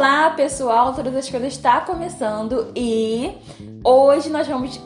Olá, 0.00 0.30
pessoal! 0.30 0.94
Todas 0.94 1.14
as 1.14 1.28
coisas 1.28 1.52
está 1.52 1.82
começando 1.82 2.72
e 2.74 3.32
hoje 3.84 4.30
nós 4.30 4.48
vamos 4.48 4.80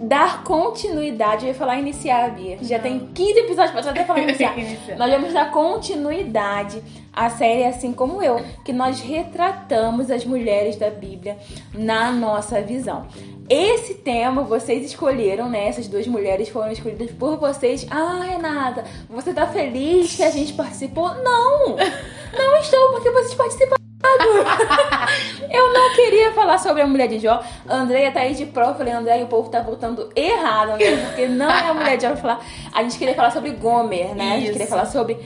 dar 0.00 0.44
continuidade. 0.44 1.44
Eu 1.44 1.48
ia 1.48 1.54
falar 1.56 1.80
iniciar, 1.80 2.30
Bia. 2.30 2.56
Já 2.62 2.76
Não. 2.76 2.84
tem 2.84 3.00
15 3.12 3.38
episódios 3.40 3.72
pra 3.72 3.90
até 3.90 4.04
falar 4.04 4.20
iniciar. 4.20 4.54
Iniciar. 4.56 4.96
nós 4.96 5.10
vamos 5.10 5.32
dar 5.32 5.50
continuidade 5.50 6.80
à 7.12 7.28
série 7.28 7.64
Assim 7.64 7.92
Como 7.92 8.22
Eu, 8.22 8.40
que 8.64 8.72
nós 8.72 9.00
retratamos 9.00 10.08
as 10.08 10.24
mulheres 10.24 10.76
da 10.76 10.88
Bíblia 10.88 11.36
na 11.74 12.12
nossa 12.12 12.60
visão. 12.62 13.08
Esse 13.48 13.94
tema 13.94 14.44
vocês 14.44 14.84
escolheram, 14.86 15.48
né? 15.48 15.66
Essas 15.66 15.88
duas 15.88 16.06
mulheres 16.06 16.48
foram 16.48 16.70
escolhidas 16.70 17.10
por 17.10 17.36
vocês. 17.38 17.84
Ah, 17.90 18.20
Renata, 18.22 18.84
você 19.08 19.34
tá 19.34 19.48
feliz 19.48 20.14
que 20.14 20.22
a 20.22 20.30
gente 20.30 20.52
participou? 20.52 21.12
Não! 21.24 21.74
Não 22.38 22.56
estou, 22.60 22.90
porque 22.92 23.10
vocês 23.10 23.34
participaram. 23.34 23.79
Eu 25.50 25.72
não 25.72 25.94
queria 25.94 26.32
falar 26.32 26.58
sobre 26.58 26.82
a 26.82 26.86
mulher 26.86 27.08
de 27.08 27.18
Jó. 27.18 27.42
A 27.68 27.76
Andrea 27.76 28.10
tá 28.12 28.20
aí 28.20 28.34
de 28.34 28.46
prova. 28.46 28.70
Eu 28.72 28.74
falei, 28.76 28.92
Andrea, 28.92 29.24
o 29.24 29.28
povo 29.28 29.48
tá 29.50 29.60
votando 29.60 30.08
errado, 30.14 30.76
né? 30.78 30.96
Porque 31.06 31.26
não 31.26 31.50
é 31.50 31.68
a 31.68 31.74
mulher 31.74 31.96
de 31.96 32.04
Jó 32.06 32.14
falar. 32.16 32.40
A 32.72 32.82
gente 32.82 32.98
queria 32.98 33.14
falar 33.14 33.30
sobre 33.32 33.50
Gomer, 33.50 34.14
né? 34.14 34.28
A 34.32 34.34
gente 34.34 34.44
Isso. 34.44 34.52
queria 34.52 34.66
falar 34.68 34.86
sobre 34.86 35.18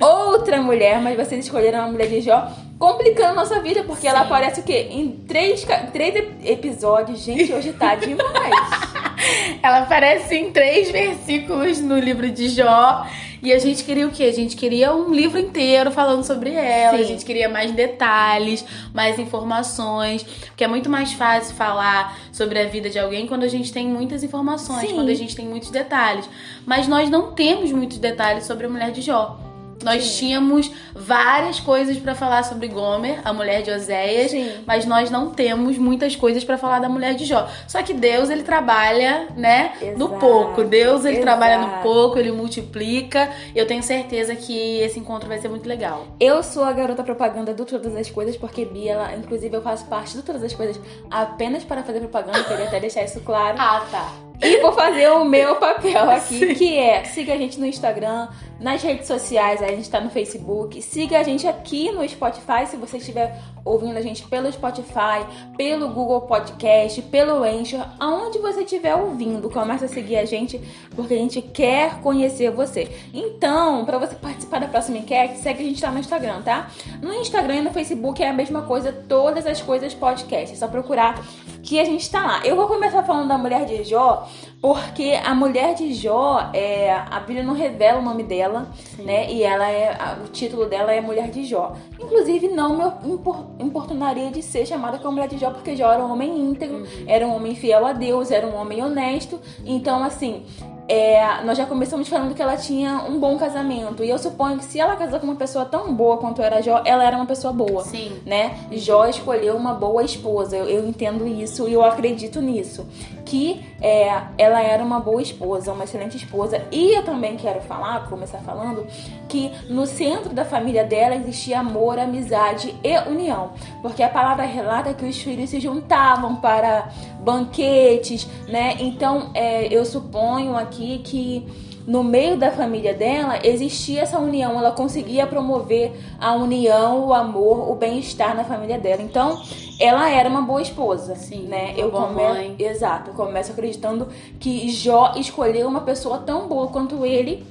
outra 0.00 0.60
mulher, 0.62 1.00
mas 1.00 1.16
vocês 1.16 1.44
escolheram 1.44 1.80
a 1.84 1.86
mulher 1.88 2.08
de 2.08 2.20
Jó, 2.20 2.48
complicando 2.78 3.34
nossa 3.34 3.60
vida, 3.60 3.82
porque 3.84 4.06
ela 4.06 4.20
Sim. 4.20 4.26
aparece 4.26 4.60
o 4.60 4.62
quê? 4.62 4.88
Em 4.90 5.10
três, 5.10 5.66
três 5.92 6.14
ep- 6.14 6.44
episódios. 6.44 7.20
Gente, 7.20 7.52
hoje 7.52 7.72
tá 7.72 7.94
demais. 7.96 8.26
Ela 9.62 9.78
aparece 9.78 10.36
em 10.36 10.52
três 10.52 10.90
versículos 10.90 11.80
no 11.80 11.98
livro 11.98 12.30
de 12.30 12.48
Jó. 12.50 13.04
E 13.42 13.52
a 13.52 13.58
gente 13.58 13.84
queria 13.84 14.06
o 14.06 14.10
quê? 14.10 14.24
A 14.24 14.32
gente 14.32 14.56
queria 14.56 14.94
um 14.94 15.12
livro 15.12 15.38
inteiro 15.38 15.90
falando 15.90 16.24
sobre 16.24 16.52
ela. 16.52 16.96
Sim. 16.96 17.04
A 17.04 17.06
gente 17.06 17.24
queria 17.24 17.48
mais 17.48 17.72
detalhes, 17.72 18.64
mais 18.92 19.18
informações. 19.18 20.22
Porque 20.22 20.64
é 20.64 20.68
muito 20.68 20.88
mais 20.88 21.12
fácil 21.12 21.54
falar 21.54 22.18
sobre 22.32 22.58
a 22.58 22.66
vida 22.66 22.88
de 22.90 22.98
alguém 22.98 23.26
quando 23.26 23.44
a 23.44 23.48
gente 23.48 23.72
tem 23.72 23.86
muitas 23.86 24.22
informações, 24.22 24.88
Sim. 24.88 24.94
quando 24.94 25.08
a 25.08 25.14
gente 25.14 25.36
tem 25.36 25.46
muitos 25.46 25.70
detalhes. 25.70 26.28
Mas 26.64 26.88
nós 26.88 27.10
não 27.10 27.32
temos 27.32 27.70
muitos 27.72 27.98
detalhes 27.98 28.44
sobre 28.44 28.66
a 28.66 28.68
mulher 28.68 28.90
de 28.90 29.02
Jó. 29.02 29.45
Nós 29.82 30.04
Sim. 30.04 30.18
tínhamos 30.18 30.70
várias 30.94 31.60
coisas 31.60 31.96
pra 31.98 32.14
falar 32.14 32.42
sobre 32.44 32.68
Gomer, 32.68 33.20
a 33.24 33.32
mulher 33.32 33.62
de 33.62 33.70
Oséias, 33.70 34.30
Sim. 34.30 34.50
mas 34.66 34.84
nós 34.86 35.10
não 35.10 35.30
temos 35.30 35.78
muitas 35.78 36.16
coisas 36.16 36.42
pra 36.44 36.56
falar 36.56 36.78
da 36.80 36.88
mulher 36.88 37.14
de 37.14 37.24
Jó. 37.24 37.48
Só 37.68 37.82
que 37.82 37.92
Deus, 37.92 38.30
ele 38.30 38.42
trabalha, 38.42 39.28
né, 39.36 39.72
no 39.96 40.06
Exato. 40.06 40.20
pouco. 40.20 40.64
Deus, 40.64 41.04
ele 41.04 41.18
Exato. 41.18 41.26
trabalha 41.26 41.58
no 41.58 41.82
pouco, 41.82 42.18
ele 42.18 42.32
multiplica. 42.32 43.30
Eu 43.54 43.66
tenho 43.66 43.82
certeza 43.82 44.34
que 44.34 44.78
esse 44.80 44.98
encontro 44.98 45.28
vai 45.28 45.38
ser 45.38 45.48
muito 45.48 45.68
legal. 45.68 46.06
Eu 46.18 46.42
sou 46.42 46.64
a 46.64 46.72
garota 46.72 47.02
propaganda 47.02 47.52
do 47.52 47.64
Todas 47.64 47.94
as 47.96 48.10
Coisas, 48.10 48.36
porque 48.36 48.64
Bia, 48.64 48.92
ela, 48.92 49.14
inclusive, 49.14 49.54
eu 49.56 49.62
faço 49.62 49.84
parte 49.86 50.16
do 50.16 50.22
Todas 50.22 50.42
as 50.42 50.54
Coisas 50.54 50.80
apenas 51.10 51.64
para 51.64 51.82
fazer 51.82 52.00
propaganda, 52.00 52.42
queria 52.44 52.64
até 52.66 52.80
deixar 52.80 53.04
isso 53.04 53.20
claro. 53.20 53.56
Ah, 53.58 53.84
tá. 53.90 54.12
E 54.42 54.60
vou 54.60 54.72
fazer 54.72 55.08
o 55.08 55.24
meu 55.24 55.56
papel 55.56 56.10
aqui, 56.10 56.52
que 56.56 56.76
é 56.78 57.04
siga 57.04 57.32
a 57.32 57.36
gente 57.38 57.58
no 57.58 57.64
Instagram, 57.66 58.28
nas 58.58 58.82
redes 58.82 59.06
sociais, 59.06 59.62
a 59.62 59.68
gente 59.68 59.90
tá 59.90 60.00
no 60.00 60.10
Facebook, 60.10 60.80
siga 60.80 61.18
a 61.18 61.22
gente 61.22 61.46
aqui 61.46 61.92
no 61.92 62.06
Spotify, 62.08 62.66
se 62.66 62.76
você 62.76 62.96
estiver 62.96 63.38
ouvindo 63.64 63.96
a 63.96 64.00
gente 64.00 64.22
pelo 64.28 64.50
Spotify, 64.50 65.26
pelo 65.56 65.88
Google 65.88 66.22
Podcast, 66.22 67.02
pelo 67.02 67.42
Anchor, 67.42 67.84
aonde 67.98 68.38
você 68.38 68.62
estiver 68.62 68.94
ouvindo, 68.94 69.50
começa 69.50 69.84
a 69.84 69.88
seguir 69.88 70.16
a 70.16 70.24
gente, 70.24 70.60
porque 70.94 71.14
a 71.14 71.18
gente 71.18 71.42
quer 71.42 72.00
conhecer 72.00 72.50
você. 72.50 72.88
Então, 73.12 73.84
pra 73.84 73.98
você 73.98 74.14
participar 74.14 74.60
da 74.60 74.68
próxima 74.68 74.98
enquete, 74.98 75.38
segue 75.38 75.62
a 75.62 75.66
gente 75.66 75.82
lá 75.82 75.90
no 75.90 75.98
Instagram, 75.98 76.42
tá? 76.42 76.70
No 77.02 77.12
Instagram 77.12 77.56
e 77.56 77.62
no 77.62 77.72
Facebook 77.72 78.22
é 78.22 78.28
a 78.28 78.32
mesma 78.32 78.62
coisa, 78.62 78.92
todas 78.92 79.46
as 79.46 79.60
coisas 79.60 79.92
podcast, 79.92 80.54
é 80.54 80.58
só 80.58 80.68
procurar 80.68 81.22
que 81.62 81.80
a 81.80 81.84
gente 81.84 82.08
tá 82.08 82.24
lá. 82.24 82.46
Eu 82.46 82.54
vou 82.54 82.68
começar 82.68 83.02
falando 83.02 83.28
da 83.28 83.36
mulher 83.36 83.64
de 83.64 83.82
Jó, 83.84 84.28
porque 84.60 85.12
a 85.24 85.34
mulher 85.34 85.74
de 85.74 85.92
Jó, 85.94 86.50
é, 86.52 86.92
a 86.92 87.20
Bíblia 87.20 87.42
não 87.44 87.54
revela 87.54 88.00
o 88.00 88.02
nome 88.02 88.22
dela, 88.24 88.68
né? 88.98 89.30
E 89.30 89.42
ela 89.42 89.68
é, 89.70 89.90
a- 89.92 90.18
o 90.24 90.28
título 90.28 90.66
dela 90.66 90.92
é 90.92 91.00
Mulher 91.00 91.30
de 91.30 91.44
Jó. 91.44 91.74
Inclusive, 92.00 92.48
não 92.48 92.76
me 93.02 93.12
impor- 93.12 93.46
importunaria 93.60 94.30
de 94.30 94.42
ser 94.42 94.66
chamada 94.66 94.98
como 94.98 95.12
Mulher 95.12 95.28
de 95.28 95.38
Jó, 95.38 95.50
porque 95.50 95.76
Jó 95.76 95.92
era 95.92 96.04
um 96.04 96.10
homem 96.12 96.36
íntegro, 96.36 96.84
era 97.06 97.26
um 97.26 97.36
homem 97.36 97.54
fiel 97.54 97.86
a 97.86 97.92
Deus, 97.92 98.30
era 98.30 98.46
um 98.46 98.56
homem 98.56 98.82
honesto. 98.82 99.38
Então, 99.64 100.02
assim, 100.02 100.44
é, 100.88 101.42
nós 101.42 101.58
já 101.58 101.66
começamos 101.66 102.08
falando 102.08 102.34
que 102.34 102.40
ela 102.40 102.56
tinha 102.56 103.04
um 103.08 103.18
bom 103.18 103.36
casamento. 103.36 104.04
E 104.04 104.10
eu 104.10 104.18
suponho 104.18 104.58
que 104.58 104.64
se 104.64 104.78
ela 104.78 104.94
casou 104.94 105.18
com 105.18 105.26
uma 105.26 105.34
pessoa 105.34 105.64
tão 105.64 105.92
boa 105.92 106.16
quanto 106.18 106.40
era 106.40 106.62
Jó, 106.62 106.82
ela 106.84 107.04
era 107.04 107.16
uma 107.16 107.26
pessoa 107.26 107.52
boa 107.52 107.82
Sim. 107.84 108.20
né? 108.24 108.56
Jó 108.72 109.06
escolheu 109.06 109.56
uma 109.56 109.74
boa 109.74 110.04
esposa. 110.04 110.56
Eu, 110.56 110.68
eu 110.68 110.88
entendo 110.88 111.26
isso 111.26 111.68
e 111.68 111.72
eu 111.72 111.82
acredito 111.84 112.40
nisso. 112.40 112.86
Que 113.24 113.64
é, 113.82 114.22
ela 114.38 114.62
era 114.62 114.82
uma 114.82 115.00
boa 115.00 115.20
esposa, 115.20 115.72
uma 115.72 115.84
excelente 115.84 116.16
esposa. 116.16 116.62
E 116.70 116.96
eu 116.96 117.02
também 117.02 117.36
quero 117.36 117.60
falar, 117.60 118.08
começar 118.08 118.38
falando, 118.38 118.86
que 119.28 119.50
no 119.68 119.86
centro 119.86 120.32
da 120.32 120.44
família 120.44 120.84
dela 120.84 121.16
existia 121.16 121.58
amor, 121.58 121.98
amizade 121.98 122.72
e 122.84 122.98
união. 123.10 123.50
Porque 123.82 124.04
a 124.04 124.08
palavra 124.08 124.44
relata 124.44 124.94
que 124.94 125.04
os 125.04 125.18
filhos 125.18 125.50
se 125.50 125.58
juntavam 125.58 126.36
para 126.36 126.88
banquetes, 127.26 128.28
né? 128.46 128.76
Então 128.78 129.32
é, 129.34 129.66
eu 129.66 129.84
suponho 129.84 130.54
aqui 130.56 131.00
que 131.02 131.44
no 131.84 132.02
meio 132.04 132.36
da 132.36 132.52
família 132.52 132.94
dela 132.94 133.38
existia 133.44 134.02
essa 134.02 134.18
união, 134.18 134.58
ela 134.58 134.70
conseguia 134.70 135.26
promover 135.26 135.92
a 136.20 136.34
união, 136.34 137.06
o 137.06 137.12
amor, 137.12 137.70
o 137.70 137.74
bem-estar 137.74 138.34
na 138.36 138.44
família 138.44 138.78
dela. 138.78 139.02
Então, 139.02 139.40
ela 139.78 140.08
era 140.10 140.28
uma 140.28 140.42
boa 140.42 140.60
esposa, 140.60 141.14
Sim, 141.14 141.42
né? 141.42 141.74
Eu 141.76 141.90
come-. 141.90 142.56
Exato, 142.58 143.10
eu 143.10 143.14
começo 143.14 143.52
acreditando 143.52 144.08
que 144.40 144.68
Jó 144.70 145.14
escolheu 145.16 145.68
uma 145.68 145.82
pessoa 145.82 146.18
tão 146.18 146.48
boa 146.48 146.68
quanto 146.68 147.06
ele 147.06 147.44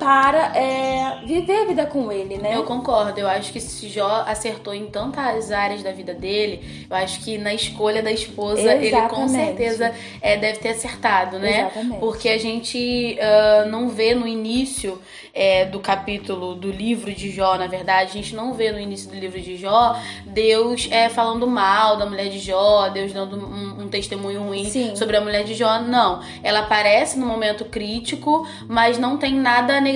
para 0.00 0.56
é, 0.56 1.20
viver 1.26 1.58
a 1.58 1.64
vida 1.66 1.84
com 1.84 2.10
ele, 2.10 2.38
né? 2.38 2.56
Eu 2.56 2.64
concordo. 2.64 3.20
Eu 3.20 3.28
acho 3.28 3.52
que 3.52 3.60
se 3.60 3.86
Jó 3.86 4.24
acertou 4.26 4.72
em 4.72 4.86
tantas 4.86 5.52
áreas 5.52 5.82
da 5.82 5.92
vida 5.92 6.14
dele, 6.14 6.86
eu 6.88 6.96
acho 6.96 7.20
que 7.22 7.36
na 7.36 7.52
escolha 7.52 8.02
da 8.02 8.10
esposa 8.10 8.62
ele 8.62 8.90
com 8.90 8.96
Exatamente. 8.96 9.30
certeza 9.32 9.94
é, 10.22 10.38
deve 10.38 10.58
ter 10.58 10.70
acertado, 10.70 11.38
né? 11.38 11.60
Exatamente. 11.60 12.00
Porque 12.00 12.30
a 12.30 12.38
gente 12.38 13.18
ah, 13.20 13.66
não 13.66 13.90
vê 13.90 14.14
no 14.14 14.26
início 14.26 14.98
é, 15.34 15.66
do 15.66 15.78
capítulo 15.78 16.54
do 16.54 16.70
livro 16.70 17.12
de 17.12 17.30
Jó, 17.30 17.56
na 17.58 17.66
verdade, 17.66 18.10
a 18.10 18.14
gente 18.14 18.34
não 18.34 18.54
vê 18.54 18.72
no 18.72 18.80
início 18.80 19.10
do 19.10 19.14
livro 19.14 19.40
de 19.40 19.56
Jó 19.56 19.96
Deus 20.24 20.88
é, 20.90 21.08
falando 21.08 21.46
mal 21.46 21.98
da 21.98 22.06
mulher 22.06 22.30
de 22.30 22.38
Jó, 22.38 22.88
Deus 22.88 23.12
dando 23.12 23.36
um, 23.36 23.82
um 23.82 23.88
testemunho 23.88 24.42
ruim 24.42 24.64
Sim. 24.64 24.96
sobre 24.96 25.16
a 25.16 25.20
mulher 25.20 25.44
de 25.44 25.54
Jó. 25.54 25.78
Não. 25.80 26.22
Ela 26.42 26.60
aparece 26.60 27.18
no 27.18 27.26
momento 27.26 27.66
crítico, 27.66 28.46
mas 28.66 28.98
não 28.98 29.18
tem 29.18 29.34
nada 29.34 29.80
negativo 29.80 29.89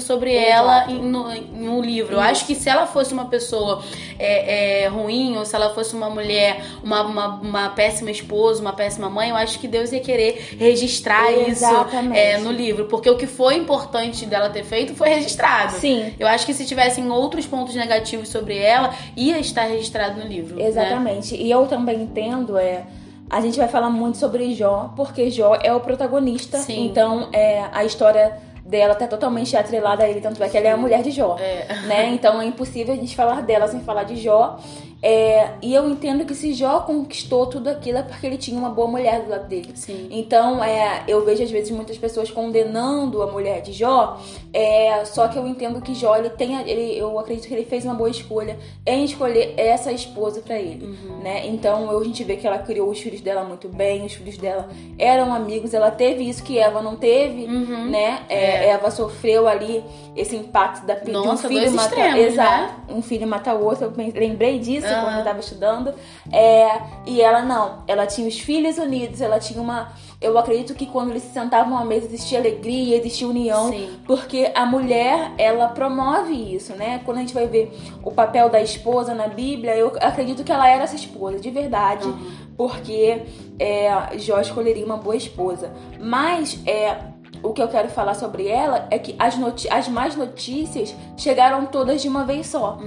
sobre 0.00 0.32
Exato. 0.32 0.50
ela 0.50 0.90
em, 0.90 1.02
no, 1.02 1.32
em 1.32 1.68
um 1.68 1.80
livro. 1.80 2.14
Eu 2.14 2.20
acho 2.20 2.46
que 2.46 2.54
se 2.54 2.68
ela 2.68 2.86
fosse 2.86 3.12
uma 3.12 3.26
pessoa 3.26 3.82
é, 4.18 4.84
é, 4.84 4.88
ruim, 4.88 5.36
ou 5.36 5.44
se 5.44 5.54
ela 5.54 5.70
fosse 5.74 5.94
uma 5.94 6.10
mulher, 6.10 6.64
uma, 6.82 7.02
uma, 7.02 7.26
uma 7.40 7.68
péssima 7.70 8.10
esposa, 8.10 8.60
uma 8.60 8.72
péssima 8.72 9.08
mãe, 9.08 9.30
eu 9.30 9.36
acho 9.36 9.58
que 9.58 9.68
Deus 9.68 9.92
ia 9.92 10.00
querer 10.00 10.56
registrar 10.58 11.32
isso 11.32 11.64
Exatamente. 11.64 12.18
é, 12.18 12.38
no 12.38 12.52
livro. 12.52 12.84
Porque 12.86 13.08
o 13.08 13.16
que 13.16 13.26
foi 13.26 13.56
importante 13.56 14.26
dela 14.26 14.50
ter 14.50 14.64
feito 14.64 14.94
foi 14.94 15.08
registrado. 15.08 15.72
Sim. 15.72 16.12
Eu 16.18 16.26
acho 16.26 16.46
que 16.46 16.54
se 16.54 16.64
tivessem 16.64 17.10
outros 17.10 17.46
pontos 17.46 17.74
negativos 17.74 18.28
sobre 18.28 18.58
ela, 18.58 18.94
ia 19.16 19.38
estar 19.38 19.62
registrado 19.62 20.20
no 20.20 20.26
livro. 20.26 20.56
né? 20.56 20.66
Exatamente. 20.66 21.34
E 21.34 21.50
eu 21.50 21.66
também 21.66 22.02
entendo, 22.02 22.58
é. 22.58 22.84
A 23.28 23.40
gente 23.40 23.56
vai 23.56 23.68
falar 23.68 23.90
muito 23.90 24.18
sobre 24.18 24.52
Jó, 24.54 24.92
porque 24.96 25.30
Jó 25.30 25.56
é 25.62 25.72
o 25.72 25.78
protagonista. 25.78 26.58
Sim. 26.58 26.86
Então, 26.86 27.28
é, 27.32 27.64
a 27.72 27.84
história 27.84 28.36
dela 28.70 28.94
tá 28.94 29.06
totalmente 29.08 29.56
atrelada 29.56 30.04
a 30.04 30.08
ele, 30.08 30.20
tanto 30.20 30.42
é 30.42 30.48
que 30.48 30.56
ela 30.56 30.68
é 30.68 30.70
a 30.70 30.76
mulher 30.76 31.02
de 31.02 31.10
Jó. 31.10 31.36
É. 31.38 31.66
Né? 31.86 32.08
Então 32.10 32.40
é 32.40 32.46
impossível 32.46 32.94
a 32.94 32.96
gente 32.96 33.16
falar 33.16 33.42
dela 33.42 33.66
sem 33.66 33.80
falar 33.80 34.04
de 34.04 34.16
Jó. 34.16 34.58
É, 35.02 35.52
e 35.62 35.74
eu 35.74 35.88
entendo 35.88 36.26
que 36.26 36.34
se 36.34 36.52
Jó 36.52 36.80
conquistou 36.80 37.46
tudo 37.46 37.68
aquilo 37.68 37.98
é 37.98 38.02
porque 38.02 38.26
ele 38.26 38.36
tinha 38.36 38.58
uma 38.58 38.68
boa 38.68 38.86
mulher 38.86 39.22
do 39.22 39.30
lado 39.30 39.48
dele. 39.48 39.70
Sim. 39.74 40.08
Então, 40.10 40.62
é, 40.62 41.02
eu 41.08 41.24
vejo 41.24 41.42
às 41.42 41.50
vezes 41.50 41.70
muitas 41.70 41.96
pessoas 41.96 42.30
condenando 42.30 43.22
a 43.22 43.26
mulher 43.26 43.62
de 43.62 43.72
Jó, 43.72 44.20
é, 44.52 45.02
só 45.06 45.26
que 45.28 45.38
eu 45.38 45.46
entendo 45.46 45.80
que 45.80 45.94
Jó, 45.94 46.16
ele 46.16 46.28
tem, 46.30 46.54
ele, 46.68 46.98
eu 46.98 47.18
acredito 47.18 47.48
que 47.48 47.54
ele 47.54 47.64
fez 47.64 47.84
uma 47.86 47.94
boa 47.94 48.10
escolha 48.10 48.58
em 48.86 49.04
escolher 49.04 49.54
essa 49.56 49.90
esposa 49.90 50.40
pra 50.42 50.58
ele, 50.58 50.84
Uhum. 50.84 51.20
né? 51.22 51.46
Então, 51.46 51.98
a 51.98 52.04
gente 52.04 52.22
vê 52.22 52.36
que 52.36 52.46
ela 52.46 52.58
criou 52.58 52.90
os 52.90 52.98
filhos 53.00 53.20
dela 53.22 53.42
muito 53.42 53.68
bem, 53.68 54.04
os 54.04 54.12
filhos 54.12 54.36
dela 54.36 54.68
eram 54.98 55.32
amigos, 55.32 55.72
ela 55.72 55.90
teve 55.90 56.28
isso 56.28 56.42
que 56.42 56.58
Eva 56.58 56.82
não 56.82 56.96
teve, 56.96 57.44
Uhum. 57.46 57.90
né? 57.90 58.20
É, 58.28 58.68
Eva 58.70 58.90
sofreu 58.90 59.48
ali 59.48 59.82
esse 60.14 60.36
impacto 60.36 60.84
da 60.84 60.94
de 60.94 61.10
um 61.10 61.24
Nossa, 61.24 61.48
filho 61.48 61.70
matar, 61.72 62.18
exato, 62.18 62.62
né? 62.62 62.74
um 62.96 63.00
filho 63.00 63.26
mata 63.26 63.54
o 63.54 63.64
outro, 63.64 63.84
eu 63.86 63.92
lembrei 64.14 64.58
disso 64.58 64.89
Aham. 64.94 65.04
quando 65.04 65.18
eu 65.18 65.24
tava 65.24 65.40
estudando. 65.40 65.94
É, 66.32 66.80
e 67.06 67.20
ela 67.20 67.42
não, 67.42 67.82
ela 67.86 68.06
tinha 68.06 68.26
os 68.28 68.38
filhos 68.38 68.78
unidos, 68.78 69.20
ela 69.20 69.38
tinha 69.38 69.60
uma, 69.60 69.92
Eu 70.20 70.36
acredito 70.38 70.74
que 70.74 70.86
quando 70.86 71.10
eles 71.10 71.22
se 71.22 71.32
sentavam 71.32 71.78
à 71.78 71.84
mesa 71.84 72.06
existia 72.06 72.38
alegria, 72.38 72.96
existia 72.96 73.26
união, 73.26 73.70
Sim. 73.70 73.98
porque 74.06 74.52
a 74.54 74.66
mulher, 74.66 75.32
ela 75.38 75.68
promove 75.68 76.34
isso, 76.54 76.74
né? 76.74 77.00
Quando 77.04 77.18
a 77.18 77.20
gente 77.20 77.32
vai 77.34 77.46
ver 77.46 77.72
o 78.02 78.10
papel 78.10 78.48
da 78.50 78.60
esposa 78.60 79.14
na 79.14 79.28
Bíblia, 79.28 79.74
eu 79.76 79.92
acredito 80.00 80.44
que 80.44 80.52
ela 80.52 80.68
era 80.68 80.84
essa 80.84 80.96
esposa, 80.96 81.38
de 81.40 81.50
verdade, 81.50 82.12
porque 82.56 83.22
é, 83.58 84.18
Jó 84.18 84.40
escolheria 84.40 84.84
uma 84.84 84.98
boa 84.98 85.16
esposa. 85.16 85.72
Mas 85.98 86.58
é, 86.66 86.98
o 87.42 87.52
que 87.54 87.62
eu 87.62 87.68
quero 87.68 87.88
falar 87.88 88.14
sobre 88.14 88.46
ela 88.46 88.86
é 88.90 88.98
que 88.98 89.14
as, 89.18 89.34
as 89.70 89.88
más 89.88 90.16
notícias 90.16 90.94
chegaram 91.16 91.64
todas 91.66 92.02
de 92.02 92.08
uma 92.08 92.24
vez 92.24 92.46
só. 92.46 92.78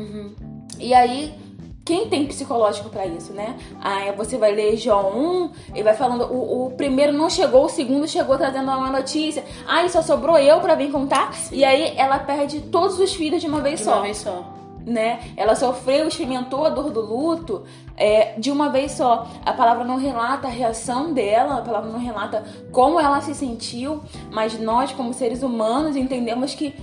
E 0.79 0.93
aí, 0.93 1.33
quem 1.85 2.07
tem 2.07 2.25
psicológico 2.25 2.89
pra 2.89 3.05
isso, 3.05 3.33
né? 3.33 3.57
Aí 3.81 4.11
você 4.13 4.37
vai 4.37 4.53
ler 4.53 4.77
Jó 4.77 5.11
1 5.13 5.51
e 5.75 5.83
vai 5.83 5.93
falando, 5.93 6.25
o, 6.31 6.67
o 6.67 6.71
primeiro 6.71 7.11
não 7.11 7.29
chegou, 7.29 7.65
o 7.65 7.69
segundo 7.69 8.07
chegou 8.07 8.37
trazendo 8.37 8.71
uma 8.71 8.89
notícia. 8.89 9.43
Aí 9.67 9.89
só 9.89 10.01
sobrou 10.01 10.37
eu 10.37 10.61
pra 10.61 10.75
vir 10.75 10.91
contar. 10.91 11.33
E 11.51 11.63
aí 11.65 11.93
ela 11.97 12.19
perde 12.19 12.61
todos 12.61 12.97
os 12.99 13.13
filhos 13.13 13.41
de 13.41 13.47
uma 13.47 13.59
vez 13.61 13.79
De 13.79 13.85
só 13.85 13.95
uma 13.95 14.01
vez 14.03 14.17
só. 14.17 14.45
né? 14.85 15.19
Ela 15.35 15.55
sofreu, 15.55 16.07
experimentou 16.07 16.65
a 16.65 16.69
dor 16.69 16.89
do 16.89 17.01
luto 17.01 17.63
é, 17.97 18.33
de 18.39 18.49
uma 18.49 18.69
vez 18.69 18.93
só. 18.93 19.27
A 19.45 19.51
palavra 19.51 19.83
não 19.83 19.97
relata 19.97 20.47
a 20.47 20.51
reação 20.51 21.13
dela, 21.13 21.57
a 21.57 21.61
palavra 21.61 21.91
não 21.91 21.99
relata 21.99 22.43
como 22.71 22.97
ela 22.99 23.19
se 23.19 23.35
sentiu, 23.35 24.01
mas 24.31 24.57
nós, 24.57 24.93
como 24.93 25.13
seres 25.13 25.43
humanos, 25.43 25.97
entendemos 25.97 26.55
que 26.55 26.73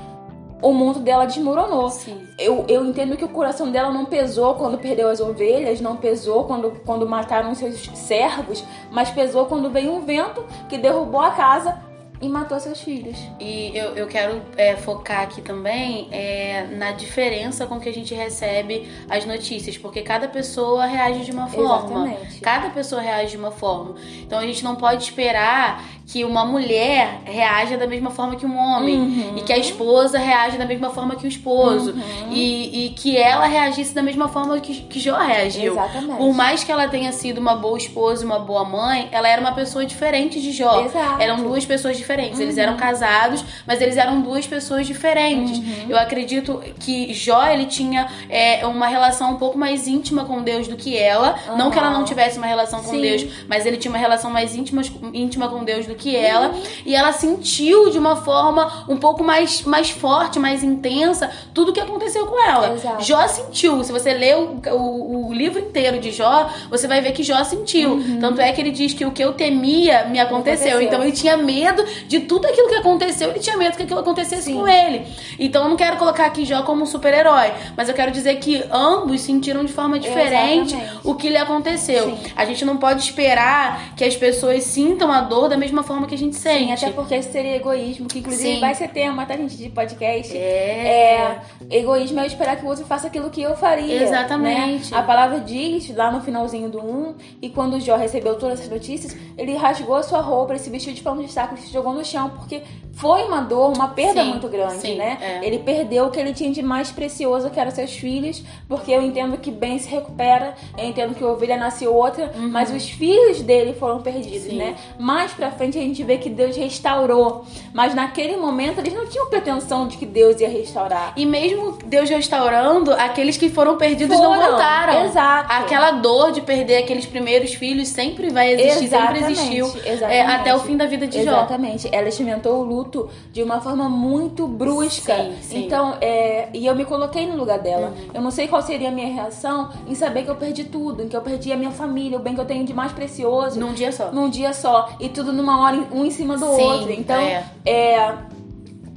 o 0.63 0.73
mundo 0.73 1.01
dela 1.01 1.25
desmoronou. 1.25 1.89
Sim. 1.91 2.27
Eu, 2.39 2.65
eu 2.69 2.85
entendo 2.85 3.17
que 3.17 3.25
o 3.25 3.29
coração 3.29 3.71
dela 3.71 3.91
não 3.91 4.05
pesou 4.05 4.55
quando 4.55 4.79
perdeu 4.79 5.09
as 5.09 5.21
ovelhas, 5.21 5.81
não 5.81 5.97
pesou 5.97 6.45
quando, 6.45 6.73
quando 6.85 7.09
mataram 7.09 7.55
seus 7.55 7.91
servos, 7.95 8.65
mas 8.91 9.11
pesou 9.11 9.47
quando 9.47 9.71
veio 9.71 9.93
um 9.93 10.05
vento 10.05 10.45
que 10.69 10.79
derrubou 10.79 11.21
a 11.21 11.31
casa 11.31 11.91
e 12.21 12.29
matou 12.29 12.61
seus 12.61 12.81
filhos. 12.81 13.17
E 13.41 13.75
eu, 13.75 13.97
eu 13.97 14.07
quero 14.07 14.43
é, 14.57 14.77
focar 14.77 15.23
aqui 15.23 15.41
também 15.41 16.07
é, 16.11 16.67
na 16.73 16.93
diferença 16.93 17.67
com 17.67 17.81
que 17.81 17.89
a 17.89 17.93
gente 17.93 18.15
recebe 18.15 18.89
as 19.09 19.25
notícias, 19.25 19.79
porque 19.79 20.03
cada 20.03 20.29
pessoa 20.29 20.85
reage 20.85 21.25
de 21.25 21.33
uma 21.33 21.49
forma. 21.49 22.11
Exatamente. 22.11 22.41
Cada 22.41 22.71
pessoa 22.71 23.01
reage 23.01 23.33
de 23.33 23.37
uma 23.39 23.51
forma. 23.51 23.95
Então 24.19 24.39
a 24.39 24.47
gente 24.47 24.63
não 24.63 24.77
pode 24.77 25.03
esperar 25.03 25.83
que 26.07 26.25
uma 26.25 26.45
mulher 26.45 27.21
reaja 27.25 27.77
da 27.77 27.87
mesma 27.87 28.11
forma 28.11 28.37
que 28.37 28.45
um 28.45 28.59
homem. 28.59 28.99
Uhum. 28.99 29.39
E 29.39 29.43
que 29.43 29.53
a 29.53 29.59
esposa 29.59 30.19
reaja 30.19 30.59
da 30.59 30.65
mesma 30.65 30.91
forma 30.91 31.15
que 31.15 31.25
o 31.25 31.29
esposo. 31.29 31.93
Uhum. 31.93 32.33
E, 32.33 32.87
e 32.87 32.91
que 32.91 33.17
ela 33.17 33.47
reagisse 33.47 33.95
da 33.95 34.03
mesma 34.03 34.29
forma 34.29 34.59
que, 34.61 34.83
que 34.83 34.99
Jó 34.99 35.17
reagiu. 35.17 35.73
Exatamente. 35.73 36.17
Por 36.17 36.35
mais 36.35 36.65
que 36.65 36.73
ela 36.73 36.89
tenha 36.89 37.13
sido 37.13 37.39
uma 37.39 37.55
boa 37.55 37.79
esposa 37.79 38.23
e 38.23 38.27
uma 38.27 38.39
boa 38.39 38.65
mãe, 38.65 39.09
ela 39.13 39.29
era 39.29 39.41
uma 39.41 39.53
pessoa 39.53 39.87
diferente 39.87 40.41
de 40.41 40.51
Jó. 40.53 40.85
Exato. 40.85 41.23
Eram 41.23 41.43
duas 41.43 41.65
pessoas 41.65 41.97
diferentes. 41.97 42.41
Eles 42.41 42.59
eram 42.59 42.77
casados, 42.77 43.45
mas 43.67 43.81
eles 43.81 43.97
eram 43.97 44.21
duas 44.21 44.47
pessoas 44.47 44.87
diferentes. 44.87 45.59
Uhum. 45.59 45.87
Eu 45.91 45.99
acredito 45.99 46.61
que 46.81 47.15
Jó 47.15 47.47
ele 47.47 47.67
tinha 47.67 48.09
é, 48.29 48.67
uma 48.67 48.89
relação 48.89 49.33
um 49.33 49.37
pouco 49.37 49.57
mais 49.57 49.87
íntima 49.87 50.25
com 50.25 50.43
Deus 50.43 50.67
do 50.67 50.77
que 50.77 50.97
ela. 50.97 51.39
Não 51.57 51.71
que 51.71 51.79
ela 51.79 51.91
não 51.91 52.05
tivesse 52.05 52.37
uma 52.39 52.47
relação 52.47 52.83
com 52.83 52.91
Sim. 52.91 53.01
Deus, 53.01 53.27
mas 53.49 53.65
ele 53.65 53.77
tinha 53.77 53.93
uma 53.93 53.99
relação 53.99 54.31
mais 54.31 54.57
íntima, 54.57 54.83
íntima 55.13 55.49
com 55.49 55.63
Deus 55.63 55.87
do 55.87 55.95
que 56.01 56.17
ela. 56.17 56.49
Uhum. 56.49 56.63
E 56.87 56.95
ela 56.95 57.13
sentiu 57.13 57.91
de 57.91 57.99
uma 57.99 58.17
forma 58.17 58.85
um 58.89 58.97
pouco 58.97 59.23
mais, 59.23 59.63
mais 59.63 59.91
forte, 59.91 60.39
mais 60.39 60.65
intensa, 60.65 61.31
tudo 61.55 61.73
que 61.73 61.81
aconteceu 61.81 62.27
com 62.27 62.43
ela. 62.43 62.73
Exato. 62.75 63.05
Jó 63.05 63.29
sentiu. 63.29 63.85
Se 63.85 63.93
você 63.93 64.13
lê 64.13 64.35
o, 64.35 64.61
o, 64.73 65.29
o 65.29 65.33
livro 65.33 65.59
inteiro 65.59 66.01
de 66.01 66.11
Jó, 66.11 66.51
você 66.69 66.89
vai 66.89 67.01
ver 67.01 67.13
que 67.13 67.23
Jó 67.23 67.45
sentiu. 67.45 68.03
Tanto 68.21 68.41
é 68.41 68.51
que 68.53 68.61
ele 68.61 68.71
diz 68.71 68.95
que 68.95 69.05
o 69.05 69.13
que 69.13 69.23
eu 69.23 69.33
temia 69.33 70.07
me 70.07 70.19
aconteceu. 70.19 70.31
Uhum. 70.31 70.41
Aconteceu. 70.41 70.83
Então 70.83 71.03
ele 71.03 71.13
tinha 71.13 71.37
medo 71.37 71.85
de 72.09 72.21
tudo 72.21 72.47
aquilo 72.47 72.69
que 72.69 72.75
aconteceu, 72.77 73.31
ele 73.31 73.39
tinha 73.39 73.57
medo 73.57 73.77
que 73.77 73.83
aquilo 73.83 74.01
acontecesse 74.01 74.45
Sim. 74.45 74.55
com 74.55 74.67
ele. 74.67 75.07
Então 75.39 75.65
eu 75.65 75.69
não 75.69 75.77
quero 75.77 75.97
colocar 75.97 76.27
aqui 76.27 76.45
Jó 76.45 76.63
como 76.63 76.83
um 76.83 76.87
super-herói, 76.87 77.53
mas 77.77 77.89
eu 77.89 77.95
quero 77.95 78.11
dizer 78.11 78.37
que 78.37 78.65
ambos 78.71 79.21
sentiram 79.21 79.65
de 79.65 79.73
forma 79.73 79.99
diferente 79.99 80.75
Exatamente. 80.75 81.01
o 81.05 81.15
que 81.15 81.29
lhe 81.29 81.37
aconteceu. 81.37 82.05
Sim. 82.05 82.19
A 82.37 82.45
gente 82.45 82.65
não 82.65 82.77
pode 82.77 83.03
esperar 83.03 83.95
que 83.97 84.05
as 84.05 84.17
pessoas 84.17 84.65
sintam 84.65 85.13
a 85.13 85.21
dor 85.21 85.49
da 85.49 85.57
mesma 85.57 85.80
forma 85.83 86.07
que 86.07 86.15
a 86.15 86.19
gente 86.19 86.37
sente. 86.37 86.67
Sim, 86.67 86.73
até 86.73 86.91
porque 86.93 87.17
isso 87.17 87.31
seria 87.33 87.57
egoísmo, 87.57 88.07
que 88.07 88.19
inclusive 88.21 88.55
Sim. 88.55 88.61
vai 88.61 88.75
ser 88.75 88.89
tema, 88.89 89.25
tá, 89.27 89.37
gente, 89.37 89.57
de 89.57 89.69
podcast. 89.69 90.37
É. 90.37 91.41
É, 91.71 91.77
egoísmo 91.79 92.21
é 92.21 92.27
esperar 92.27 92.57
que 92.57 92.65
o 92.65 92.69
outro 92.69 92.85
faça 92.85 93.07
aquilo 93.07 93.31
que 93.31 93.43
eu 93.43 93.57
faria. 93.57 94.03
Exatamente. 94.03 94.91
né? 94.93 94.99
A 94.99 95.03
palavra 95.03 95.41
diz 95.41 95.95
lá 95.95 96.11
no 96.11 96.21
finalzinho 96.21 96.69
do 96.69 96.79
1, 96.81 97.15
e 97.43 97.49
quando 97.49 97.81
Jó 97.81 97.97
recebeu 97.97 98.37
todas 98.37 98.61
essas 98.61 98.71
notícias, 98.71 99.17
ele 99.37 99.55
rasgou 99.57 99.97
a 99.97 100.03
sua 100.03 100.21
roupa, 100.21 100.53
ele 100.53 100.59
se 100.61 100.71
vestiu 100.71 100.93
de 100.93 101.03
pano 101.03 101.23
de 101.25 101.31
saco 101.31 101.55
e 101.55 101.59
se 101.59 101.73
jogou 101.73 101.93
no 101.93 102.05
chão, 102.05 102.31
porque 102.31 102.63
foi 102.93 103.23
uma 103.25 103.41
dor, 103.41 103.73
uma 103.75 103.89
perda 103.89 104.23
Sim, 104.23 104.31
muito 104.31 104.49
grande, 104.49 104.81
sim, 104.81 104.97
né? 104.97 105.19
é. 105.21 105.47
Ele 105.47 105.59
perdeu 105.61 106.07
o 106.07 106.11
que 106.11 106.19
ele 106.19 106.33
tinha 106.35 106.51
de 106.51 106.63
mais 106.63 106.91
precioso, 106.91 107.49
que 107.51 107.59
eram 107.59 107.71
seus 107.71 107.93
filhos, 107.93 108.43
porque 108.69 108.91
eu 108.91 109.03
entendo 109.03 109.39
que 109.39 109.51
bem 109.51 109.79
se 109.79 109.89
recupera, 109.89 110.55
eu 110.77 110.85
entendo 110.87 111.15
que 111.15 111.25
ovelha 111.25 111.57
nasce 111.57 111.87
outra, 111.87 112.33
mas 112.37 112.71
os 112.71 112.89
filhos 112.89 113.41
dele 113.43 113.73
foram 113.75 114.01
perdidos, 114.03 114.31
Uhum. 114.51 114.57
Né? 114.59 114.77
Mais 114.99 115.33
pra 115.33 115.51
frente 115.51 115.70
a 115.79 115.83
gente 115.83 116.03
vê 116.03 116.19
que 116.19 116.29
Deus 116.31 116.57
restaurou, 116.57 117.45
mas 117.73 117.95
naquele 117.95 118.37
momento 118.37 118.79
eles 118.79 118.93
não 118.93 119.07
tinham 119.07 119.29
pretensão 119.29 119.87
de 119.87 119.97
que 119.97 120.07
Deus 120.07 120.41
ia 120.41 120.49
restaurar. 120.49 121.13
E 121.17 121.25
mesmo 121.27 121.79
Deus 121.87 122.09
restaurando, 122.09 122.93
aqueles 122.93 123.37
que 123.37 123.49
foram 123.49 123.77
perdidos 123.77 124.19
não 124.19 124.35
Foram, 124.35 124.51
voltaram. 124.51 125.05
exato. 125.07 125.53
Aquela 125.53 125.93
dor 125.93 126.33
de 126.33 126.41
perder 126.41 126.79
aqueles 126.79 127.07
primeiros 127.07 127.55
filhos 127.55 127.89
sempre 127.89 128.31
vai 128.31 128.53
existir, 128.53 128.85
Exatamente, 128.85 129.19
sempre 129.19 129.33
existiu. 129.33 129.67
exatamente. 129.67 130.13
é, 130.15 130.27
até 130.27 130.55
o 130.55 130.59
fim 130.61 130.77
da 130.77 130.87
vida 130.87 131.07
de 131.07 131.23
Jó. 131.23 131.31
Exatamente. 131.31 131.89
Ela 131.93 132.09
experimentou 132.09 132.61
o 132.61 132.65
luto 132.65 133.09
de 133.33 133.43
uma 133.43 133.61
forma 133.61 133.89
muito 133.89 134.47
brusca. 134.47 135.15
Sim, 135.17 135.37
sim. 135.43 135.65
Então, 135.65 135.97
é, 136.01 136.49
e 136.53 136.67
eu 136.67 136.75
me 136.75 136.85
coloquei 136.85 137.27
no 137.27 137.37
lugar 137.37 137.59
dela. 137.59 137.89
Uhum. 137.89 138.11
Eu 138.15 138.21
não 138.23 138.31
sei 138.31 138.49
qual 138.49 138.63
seria 138.63 138.89
a 138.89 138.93
minha 138.93 139.13
reação 139.13 139.71
em 139.89 139.95
saber 139.95 140.25
que 140.25 140.31
eu 140.31 140.37
perdi 140.37 140.65
tudo, 140.65 141.03
em 141.03 141.09
que 141.09 141.17
eu 141.17 141.21
perdi 141.23 141.53
a 141.53 141.57
minha 141.57 141.71
família, 141.71 142.19
o 142.19 142.21
bem 142.21 142.35
que 142.35 142.41
eu 142.41 142.45
tenho 142.45 142.65
de 142.65 142.73
mais 142.75 142.93
precioso. 142.93 143.59
Num 143.59 143.73
dia 143.73 143.93
só. 143.93 144.11
num 144.13 144.29
dia 144.29 144.53
só 144.53 144.89
e 145.01 145.09
tudo 145.09 145.33
numa 145.33 145.60
hora 145.65 145.77
um 145.93 146.05
em 146.05 146.11
cima 146.11 146.37
do 146.37 146.47
Sim, 146.57 146.63
outro. 146.63 146.93
Então, 146.93 147.17
é. 147.21 147.45
é, 147.67 148.15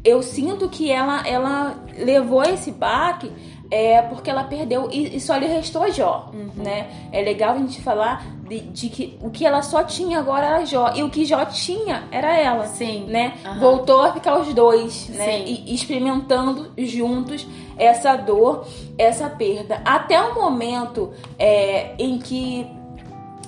eu 0.04 0.22
sinto 0.22 0.68
que 0.70 0.92
ela 0.92 1.26
ela 1.28 1.76
levou 1.98 2.44
esse 2.44 2.72
baque 2.72 3.32
é 3.72 4.02
porque 4.04 4.30
ela 4.30 4.44
perdeu 4.44 4.88
e, 4.92 5.16
e 5.16 5.20
só 5.20 5.36
lhe 5.36 5.48
restou 5.48 5.92
Jó, 5.92 6.30
Uhum. 6.32 6.64
né? 6.64 6.88
É 7.12 7.22
legal 7.24 7.56
a 7.56 7.58
gente 7.58 7.82
falar 7.82 8.24
de, 8.48 8.60
de 8.60 8.88
que 8.90 9.18
o 9.20 9.32
que 9.32 9.44
ela 9.48 9.64
só 9.64 9.84
tinha 9.84 10.20
agora 10.20 10.46
era 10.46 10.66
Jó 10.66 10.92
e 10.96 11.02
o 11.02 11.10
que 11.10 11.26
Jó 11.26 11.44
tinha 11.46 12.04
era 12.12 12.38
ela, 12.38 12.68
Sim. 12.68 13.06
né? 13.08 13.34
Aham. 13.44 13.60
Voltou 13.60 14.02
a 14.04 14.14
ficar 14.14 14.38
os 14.40 14.54
dois, 14.54 15.10
né? 15.10 15.40
E 15.40 15.74
experimentando 15.74 16.72
juntos 16.78 17.48
essa 17.76 18.16
dor, 18.16 18.68
essa 18.96 19.28
perda, 19.28 19.82
até 19.84 20.22
o 20.22 20.36
momento 20.36 21.12
é, 21.40 21.96
em 21.98 22.20
que 22.20 22.68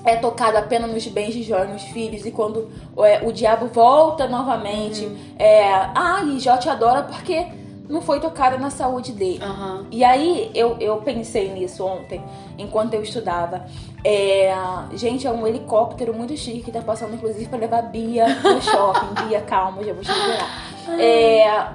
é 0.06 0.16
tocado 0.18 0.58
apenas 0.58 0.92
nos 0.92 1.06
bens 1.08 1.34
de 1.34 1.42
Jó 1.44 1.64
e 1.64 1.68
nos 1.68 1.82
filhos, 1.84 2.26
e 2.26 2.32
quando 2.32 2.70
é, 3.00 3.28
o 3.28 3.32
diabo 3.34 3.66
volta 3.68 4.28
novamente, 4.28 5.06
Uhum. 5.06 5.18
é, 5.40 5.64
ah, 5.96 6.22
e 6.24 6.40
Jó 6.40 6.56
te 6.58 6.70
adora 6.70 7.04
porque 7.04 7.48
não 7.90 8.02
foi 8.02 8.20
tocada 8.20 8.58
na 8.58 8.70
saúde 8.70 9.12
dele. 9.12 9.40
Aham. 9.44 9.86
E 9.92 10.04
aí 10.04 10.50
eu, 10.56 10.78
eu 10.80 10.98
pensei 10.98 11.52
nisso 11.52 11.86
ontem, 11.86 12.24
enquanto 12.58 12.94
eu 12.94 13.02
estudava. 13.04 13.66
É, 14.04 14.54
gente, 14.94 15.26
é 15.28 15.32
um 15.32 15.46
helicóptero 15.46 16.14
muito 16.14 16.36
chique 16.38 16.62
que 16.62 16.72
tá 16.72 16.82
passando, 16.82 17.14
inclusive, 17.16 17.46
pra 17.48 17.58
levar 17.60 17.82
Bia 17.84 18.28
no 18.28 18.62
shopping. 18.62 19.14
Bia, 19.28 19.42
calma, 19.42 19.84
já 19.84 19.94
vou 19.94 20.04
te 20.04 20.12
liberar. 20.12 21.00
É, 21.00 21.68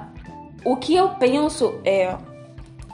o 0.65 0.75
que 0.77 0.95
eu 0.95 1.09
penso 1.09 1.75
é. 1.83 2.15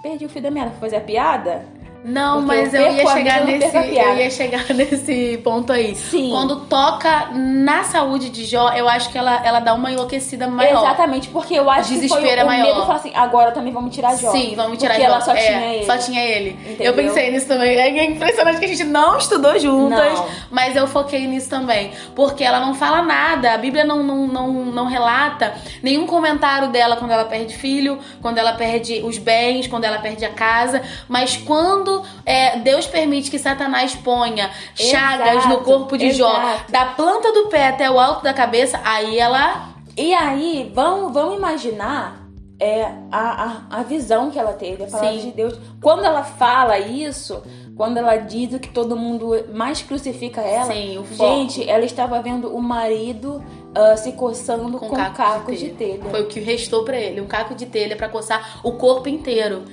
Perdi 0.02 0.26
o 0.26 0.30
fio 0.30 0.42
da 0.42 0.52
meada 0.52 0.70
pra 0.72 0.80
fazer 0.80 0.98
a 0.98 1.02
piada? 1.02 1.66
Não, 2.04 2.44
Porque 2.46 2.56
mas 2.62 2.74
eu 2.74 2.82
eu, 2.82 2.94
ia 2.94 3.08
chegar 3.08 3.44
nesse, 3.46 3.76
eu 3.76 4.16
ia 4.18 4.32
chegar 4.32 4.64
nesse 4.74 5.38
ponto 5.44 5.74
aí. 5.74 5.96
Sim. 5.96 6.30
Quando 6.30 6.62
toca 6.62 7.32
na 7.34 7.84
saúde 7.84 8.30
de 8.30 8.46
Jó, 8.46 8.70
eu 8.72 8.88
acho 8.88 9.10
que 9.10 9.18
ela, 9.18 9.42
ela 9.46 9.60
dá 9.60 9.74
uma 9.74 9.92
enlouquecida 9.92 10.48
maior. 10.48 10.84
Exatamente, 10.84 11.28
porque 11.30 11.56
eu 11.56 11.70
acho 11.70 11.90
que 11.90 12.08
foi 12.08 12.22
Desespero 12.22 12.42
é 12.42 12.44
o, 12.44 12.46
o 12.46 12.48
maior. 12.48 12.66
medo 12.68 12.82
falar 12.86 12.96
assim, 12.96 13.12
agora 13.14 13.52
também 13.52 13.74
vamos 13.74 13.94
tirar 13.94 14.16
Jó. 14.16 14.32
Sim, 14.32 14.54
vamos 14.56 14.78
tirar 14.78 14.94
Porque 14.94 15.06
Jó. 15.08 15.14
ela 15.14 15.22
só 15.22 15.34
É, 15.34 15.46
tinha 15.46 15.74
ele. 15.74 15.86
Só 15.86 15.98
tinha 15.98 16.24
ele. 16.24 16.50
Entendeu? 16.52 16.86
Eu 16.86 16.94
pensei 16.94 17.32
nisso 17.32 17.48
também. 17.48 17.76
É 17.78 18.06
impressionante 18.06 18.60
que 18.60 18.66
a 18.66 18.70
gente 18.70 18.84
não 18.86 19.18
estudou 19.18 19.60
juntas, 19.60 20.14
Não. 20.14 20.28
mas 20.50 20.76
eu 20.76 20.88
foquei 20.88 21.28
nisso 21.28 21.50
também. 21.50 21.92
Porque 22.16 22.44
ela 22.44 22.60
não 22.60 22.74
fala 22.74 23.02
nada. 23.02 23.54
A 23.54 23.58
Bíblia 23.58 23.84
não, 23.84 24.02
não, 24.04 24.28
não, 24.28 24.54
não 24.66 24.86
relata 24.86 25.56
nenhum 25.84 26.06
comentário 26.08 26.70
dela 26.70 26.96
quando 26.96 27.12
ela 27.12 27.26
perde 27.26 27.56
filho, 27.56 28.00
quando 28.22 28.38
ela 28.38 28.54
perde 28.54 29.02
os 29.04 29.18
bens, 29.18 29.68
quando 29.68 29.84
ela 29.84 29.98
perde 30.00 30.24
a 30.24 30.30
casa. 30.30 30.82
Mas 31.10 31.36
quando 31.36 31.87
é, 32.26 32.60
Deus 32.60 32.88
permite 32.88 33.30
que 33.30 33.40
Satanás 33.40 33.96
ponha 33.96 34.52
chagas 34.76 35.38
Exato, 35.38 35.50
no 35.50 35.58
corpo 35.62 35.98
de 35.98 36.12
Jó, 36.12 36.30
exato. 36.30 36.72
da 36.72 36.86
planta 36.86 37.32
do 37.32 37.48
pé 37.48 37.68
até 37.68 37.90
o 37.90 38.00
alto 38.00 38.24
da 38.24 38.34
cabeça, 38.34 38.80
aí 38.84 39.18
ela. 39.18 39.76
E 39.96 40.14
aí, 40.14 40.72
vamos, 40.76 41.12
vamos 41.12 41.38
imaginar 41.38 42.28
é, 42.60 42.84
a, 43.12 43.66
a, 43.72 43.80
a 43.80 43.84
visão 43.84 44.30
que 44.30 44.38
ela 44.38 44.54
teve, 44.54 44.84
a 44.84 44.88
palavra 44.88 45.20
Sim. 45.20 45.30
de 45.30 45.32
Deus. 45.32 45.60
Quando 45.82 46.06
ela 46.06 46.24
fala 46.24 46.78
isso, 46.80 47.42
quando 47.78 47.98
ela 47.98 48.18
diz 48.18 48.60
que 48.60 48.70
todo 48.70 48.98
mundo 48.98 49.32
mais 49.54 49.82
crucifica 49.84 50.42
ela. 50.42 50.74
Sim. 50.74 51.06
Gente, 51.12 51.70
ela 51.70 51.86
estava 51.86 52.20
vendo 52.22 52.54
o 52.54 52.62
marido 52.62 53.36
uh, 53.38 53.98
se 53.98 54.14
coçando 54.14 54.80
com, 54.80 54.90
com 54.90 54.96
cacos, 54.96 55.18
cacos 55.18 55.60
de, 55.60 55.70
telha. 55.70 55.94
de, 55.94 56.00
telha. 56.00 56.10
Foi 56.10 56.24
o 56.24 56.28
que 56.28 56.40
restou 56.40 56.84
para 56.84 56.98
ele, 56.98 57.22
um 57.22 57.28
caco 57.28 57.54
de 57.54 57.68
telha 57.68 57.96
para 57.96 58.10
coçar 58.10 58.60
o 58.64 58.74
corpo 58.74 59.08
inteiro. 59.08 59.64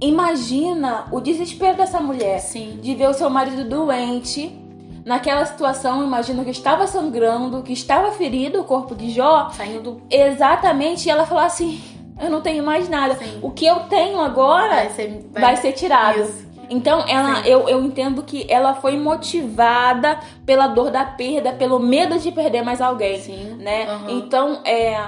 Imagina 0.00 1.06
o 1.10 1.20
desespero 1.20 1.76
dessa 1.76 2.00
mulher 2.00 2.40
Sim. 2.40 2.78
de 2.82 2.94
ver 2.94 3.08
o 3.08 3.14
seu 3.14 3.30
marido 3.30 3.68
doente. 3.68 4.60
Naquela 5.04 5.44
situação, 5.44 6.02
imagina 6.02 6.44
que 6.44 6.50
estava 6.50 6.86
sangrando, 6.86 7.62
que 7.62 7.74
estava 7.74 8.10
ferido 8.10 8.60
o 8.60 8.64
corpo 8.64 8.94
de 8.94 9.10
Jó. 9.10 9.50
Saindo. 9.50 10.00
Exatamente. 10.10 11.06
E 11.06 11.10
ela 11.10 11.26
falou 11.26 11.44
assim: 11.44 11.80
Eu 12.18 12.30
não 12.30 12.40
tenho 12.40 12.64
mais 12.64 12.88
nada. 12.88 13.14
Sim. 13.14 13.38
O 13.42 13.50
que 13.50 13.66
eu 13.66 13.80
tenho 13.80 14.18
agora 14.18 14.74
vai 14.74 14.90
ser, 14.90 15.26
vai... 15.30 15.42
vai 15.42 15.56
ser 15.56 15.72
tirado. 15.72 16.22
Isso. 16.22 16.44
Então, 16.70 17.04
ela, 17.06 17.46
eu, 17.46 17.68
eu 17.68 17.84
entendo 17.84 18.22
que 18.22 18.46
ela 18.48 18.74
foi 18.74 18.96
motivada 18.96 20.18
pela 20.46 20.66
dor 20.66 20.90
da 20.90 21.04
perda, 21.04 21.52
pelo 21.52 21.78
medo 21.78 22.18
de 22.18 22.32
perder 22.32 22.62
mais 22.62 22.80
alguém, 22.80 23.20
Sim. 23.20 23.56
né? 23.58 23.86
Uhum. 23.94 24.18
Então, 24.18 24.60
é, 24.64 24.98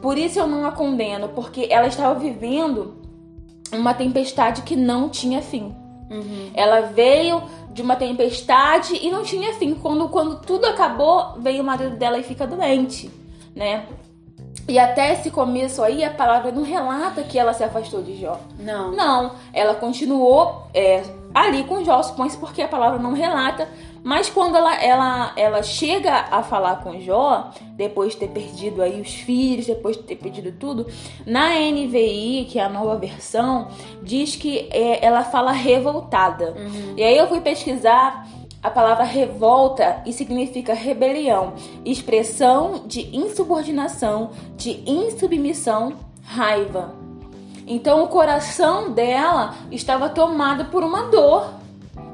por 0.00 0.16
isso 0.16 0.38
eu 0.38 0.46
não 0.46 0.64
a 0.64 0.72
condeno, 0.72 1.28
porque 1.28 1.68
ela 1.70 1.86
estava 1.86 2.18
vivendo 2.18 3.03
uma 3.78 3.94
tempestade 3.94 4.62
que 4.62 4.76
não 4.76 5.08
tinha 5.08 5.42
fim. 5.42 5.74
Uhum. 6.10 6.50
Ela 6.54 6.82
veio 6.82 7.42
de 7.72 7.82
uma 7.82 7.96
tempestade 7.96 8.98
e 9.00 9.10
não 9.10 9.22
tinha 9.22 9.52
fim. 9.54 9.74
Quando, 9.74 10.08
quando 10.08 10.40
tudo 10.40 10.66
acabou, 10.66 11.34
veio 11.38 11.62
o 11.62 11.66
marido 11.66 11.96
dela 11.96 12.18
e 12.18 12.22
fica 12.22 12.46
doente, 12.46 13.10
né? 13.54 13.86
E 14.66 14.78
até 14.78 15.12
esse 15.12 15.30
começo 15.30 15.82
aí, 15.82 16.02
a 16.02 16.10
palavra 16.10 16.50
não 16.50 16.62
relata 16.62 17.22
que 17.22 17.38
ela 17.38 17.52
se 17.52 17.62
afastou 17.62 18.02
de 18.02 18.18
Jó. 18.18 18.40
Não. 18.58 18.92
Não, 18.92 19.32
ela 19.52 19.74
continuou 19.74 20.62
é, 20.72 21.02
ali 21.34 21.64
com 21.64 21.84
Jó, 21.84 22.02
supõe-se 22.02 22.38
porque 22.38 22.62
a 22.62 22.68
palavra 22.68 22.98
não 22.98 23.12
relata. 23.12 23.68
Mas 24.04 24.28
quando 24.28 24.54
ela, 24.54 24.74
ela, 24.74 25.32
ela 25.34 25.62
chega 25.62 26.12
a 26.30 26.42
falar 26.42 26.82
com 26.82 27.00
Jó, 27.00 27.50
depois 27.72 28.12
de 28.12 28.18
ter 28.18 28.28
perdido 28.28 28.82
aí 28.82 29.00
os 29.00 29.14
filhos, 29.14 29.66
depois 29.66 29.96
de 29.96 30.02
ter 30.02 30.16
perdido 30.16 30.52
tudo, 30.52 30.86
na 31.24 31.54
NVI, 31.54 32.46
que 32.50 32.58
é 32.58 32.64
a 32.64 32.68
nova 32.68 32.96
versão, 32.96 33.68
diz 34.02 34.36
que 34.36 34.68
é, 34.70 35.02
ela 35.02 35.24
fala 35.24 35.52
revoltada. 35.52 36.50
Uhum. 36.50 36.94
E 36.98 37.02
aí 37.02 37.16
eu 37.16 37.26
fui 37.28 37.40
pesquisar 37.40 38.28
a 38.62 38.68
palavra 38.68 39.04
revolta 39.04 40.02
e 40.04 40.12
significa 40.12 40.74
rebelião, 40.74 41.54
expressão 41.82 42.84
de 42.86 43.14
insubordinação, 43.16 44.32
de 44.54 44.82
insubmissão, 44.86 45.94
raiva. 46.22 46.94
Então 47.66 48.02
o 48.04 48.08
coração 48.08 48.90
dela 48.90 49.54
estava 49.70 50.10
tomado 50.10 50.66
por 50.66 50.82
uma 50.82 51.04
dor, 51.04 51.63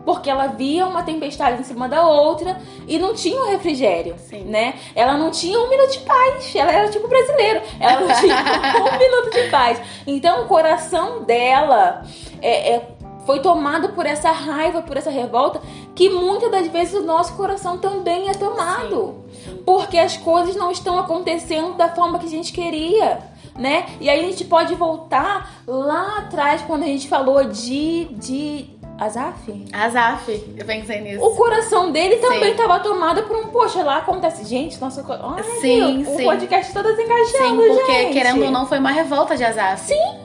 porque 0.05 0.31
ela 0.31 0.47
via 0.47 0.87
uma 0.87 1.03
tempestade 1.03 1.61
em 1.61 1.65
cima 1.65 1.89
da 1.89 2.07
outra 2.07 2.61
e 2.87 2.99
não 2.99 3.15
tinha 3.15 3.41
um 3.41 3.51
refrigério, 3.51 4.17
Sim. 4.19 4.45
né? 4.45 4.75
Ela 4.95 5.17
não 5.17 5.31
tinha 5.31 5.59
um 5.59 5.69
minuto 5.69 5.93
de 5.93 6.01
paz. 6.01 6.55
Ela 6.55 6.73
era 6.73 6.89
tipo 6.89 7.09
brasileiro. 7.09 7.61
Ela 7.79 8.01
não 8.01 8.15
tinha 8.21 8.37
um 8.95 8.99
minuto 8.99 9.31
de 9.31 9.51
paz. 9.51 9.81
Então 10.07 10.43
o 10.43 10.47
coração 10.47 11.23
dela 11.23 12.05
é, 12.41 12.75
é 12.75 12.89
foi 13.27 13.41
tomado 13.41 13.91
por 13.91 14.07
essa 14.07 14.33
raiva, 14.33 14.83
por 14.83 14.97
essa 14.97 15.11
revolta, 15.11 15.61
que 15.95 16.09
muitas 16.09 16.51
das 16.51 16.67
vezes 16.69 16.95
o 16.95 17.03
nosso 17.03 17.35
coração 17.35 17.79
também 17.79 18.29
é 18.29 18.35
tomado. 18.35 19.25
Sim. 19.45 19.63
Porque 19.65 19.99
as 19.99 20.17
coisas 20.17 20.57
não 20.57 20.71
estão 20.71 20.99
acontecendo 20.99 21.75
da 21.75 21.89
forma 21.89 22.19
que 22.19 22.27
a 22.27 22.31
gente 22.31 22.53
queria. 22.53 23.31
Né? 23.57 23.87
E 24.01 24.09
aí 24.09 24.25
a 24.25 24.29
gente 24.29 24.45
pode 24.45 24.75
voltar 24.75 25.63
lá 25.67 26.19
atrás 26.19 26.63
quando 26.63 26.85
a 26.85 26.87
gente 26.87 27.09
falou 27.09 27.45
de, 27.45 28.07
de 28.15 28.71
Azaf? 29.01 29.65
Azaf, 29.73 30.55
eu 30.59 30.67
pensei 30.67 31.01
nisso. 31.01 31.25
O 31.25 31.35
coração 31.35 31.91
dele 31.91 32.17
também 32.17 32.45
Sim. 32.45 32.51
estava 32.51 32.79
tomado 32.81 33.23
por 33.23 33.35
um, 33.35 33.47
poxa, 33.47 33.83
lá 33.83 33.97
acontece. 33.97 34.45
Gente, 34.45 34.79
nossa, 34.79 35.03
olha, 35.09 35.43
Sim, 35.43 36.03
o 36.03 36.17
sim. 36.19 36.25
podcast 36.25 36.71
todas 36.71 36.99
encaixando, 36.99 37.63
Sim, 37.63 37.69
porque 37.69 37.93
gente. 37.93 38.13
querendo 38.13 38.45
ou 38.45 38.51
não 38.51 38.67
foi 38.67 38.79
uma 38.79 38.91
revolta 38.91 39.39
de 39.39 39.43
Azaf. 39.43 39.87
Sim. 39.87 40.19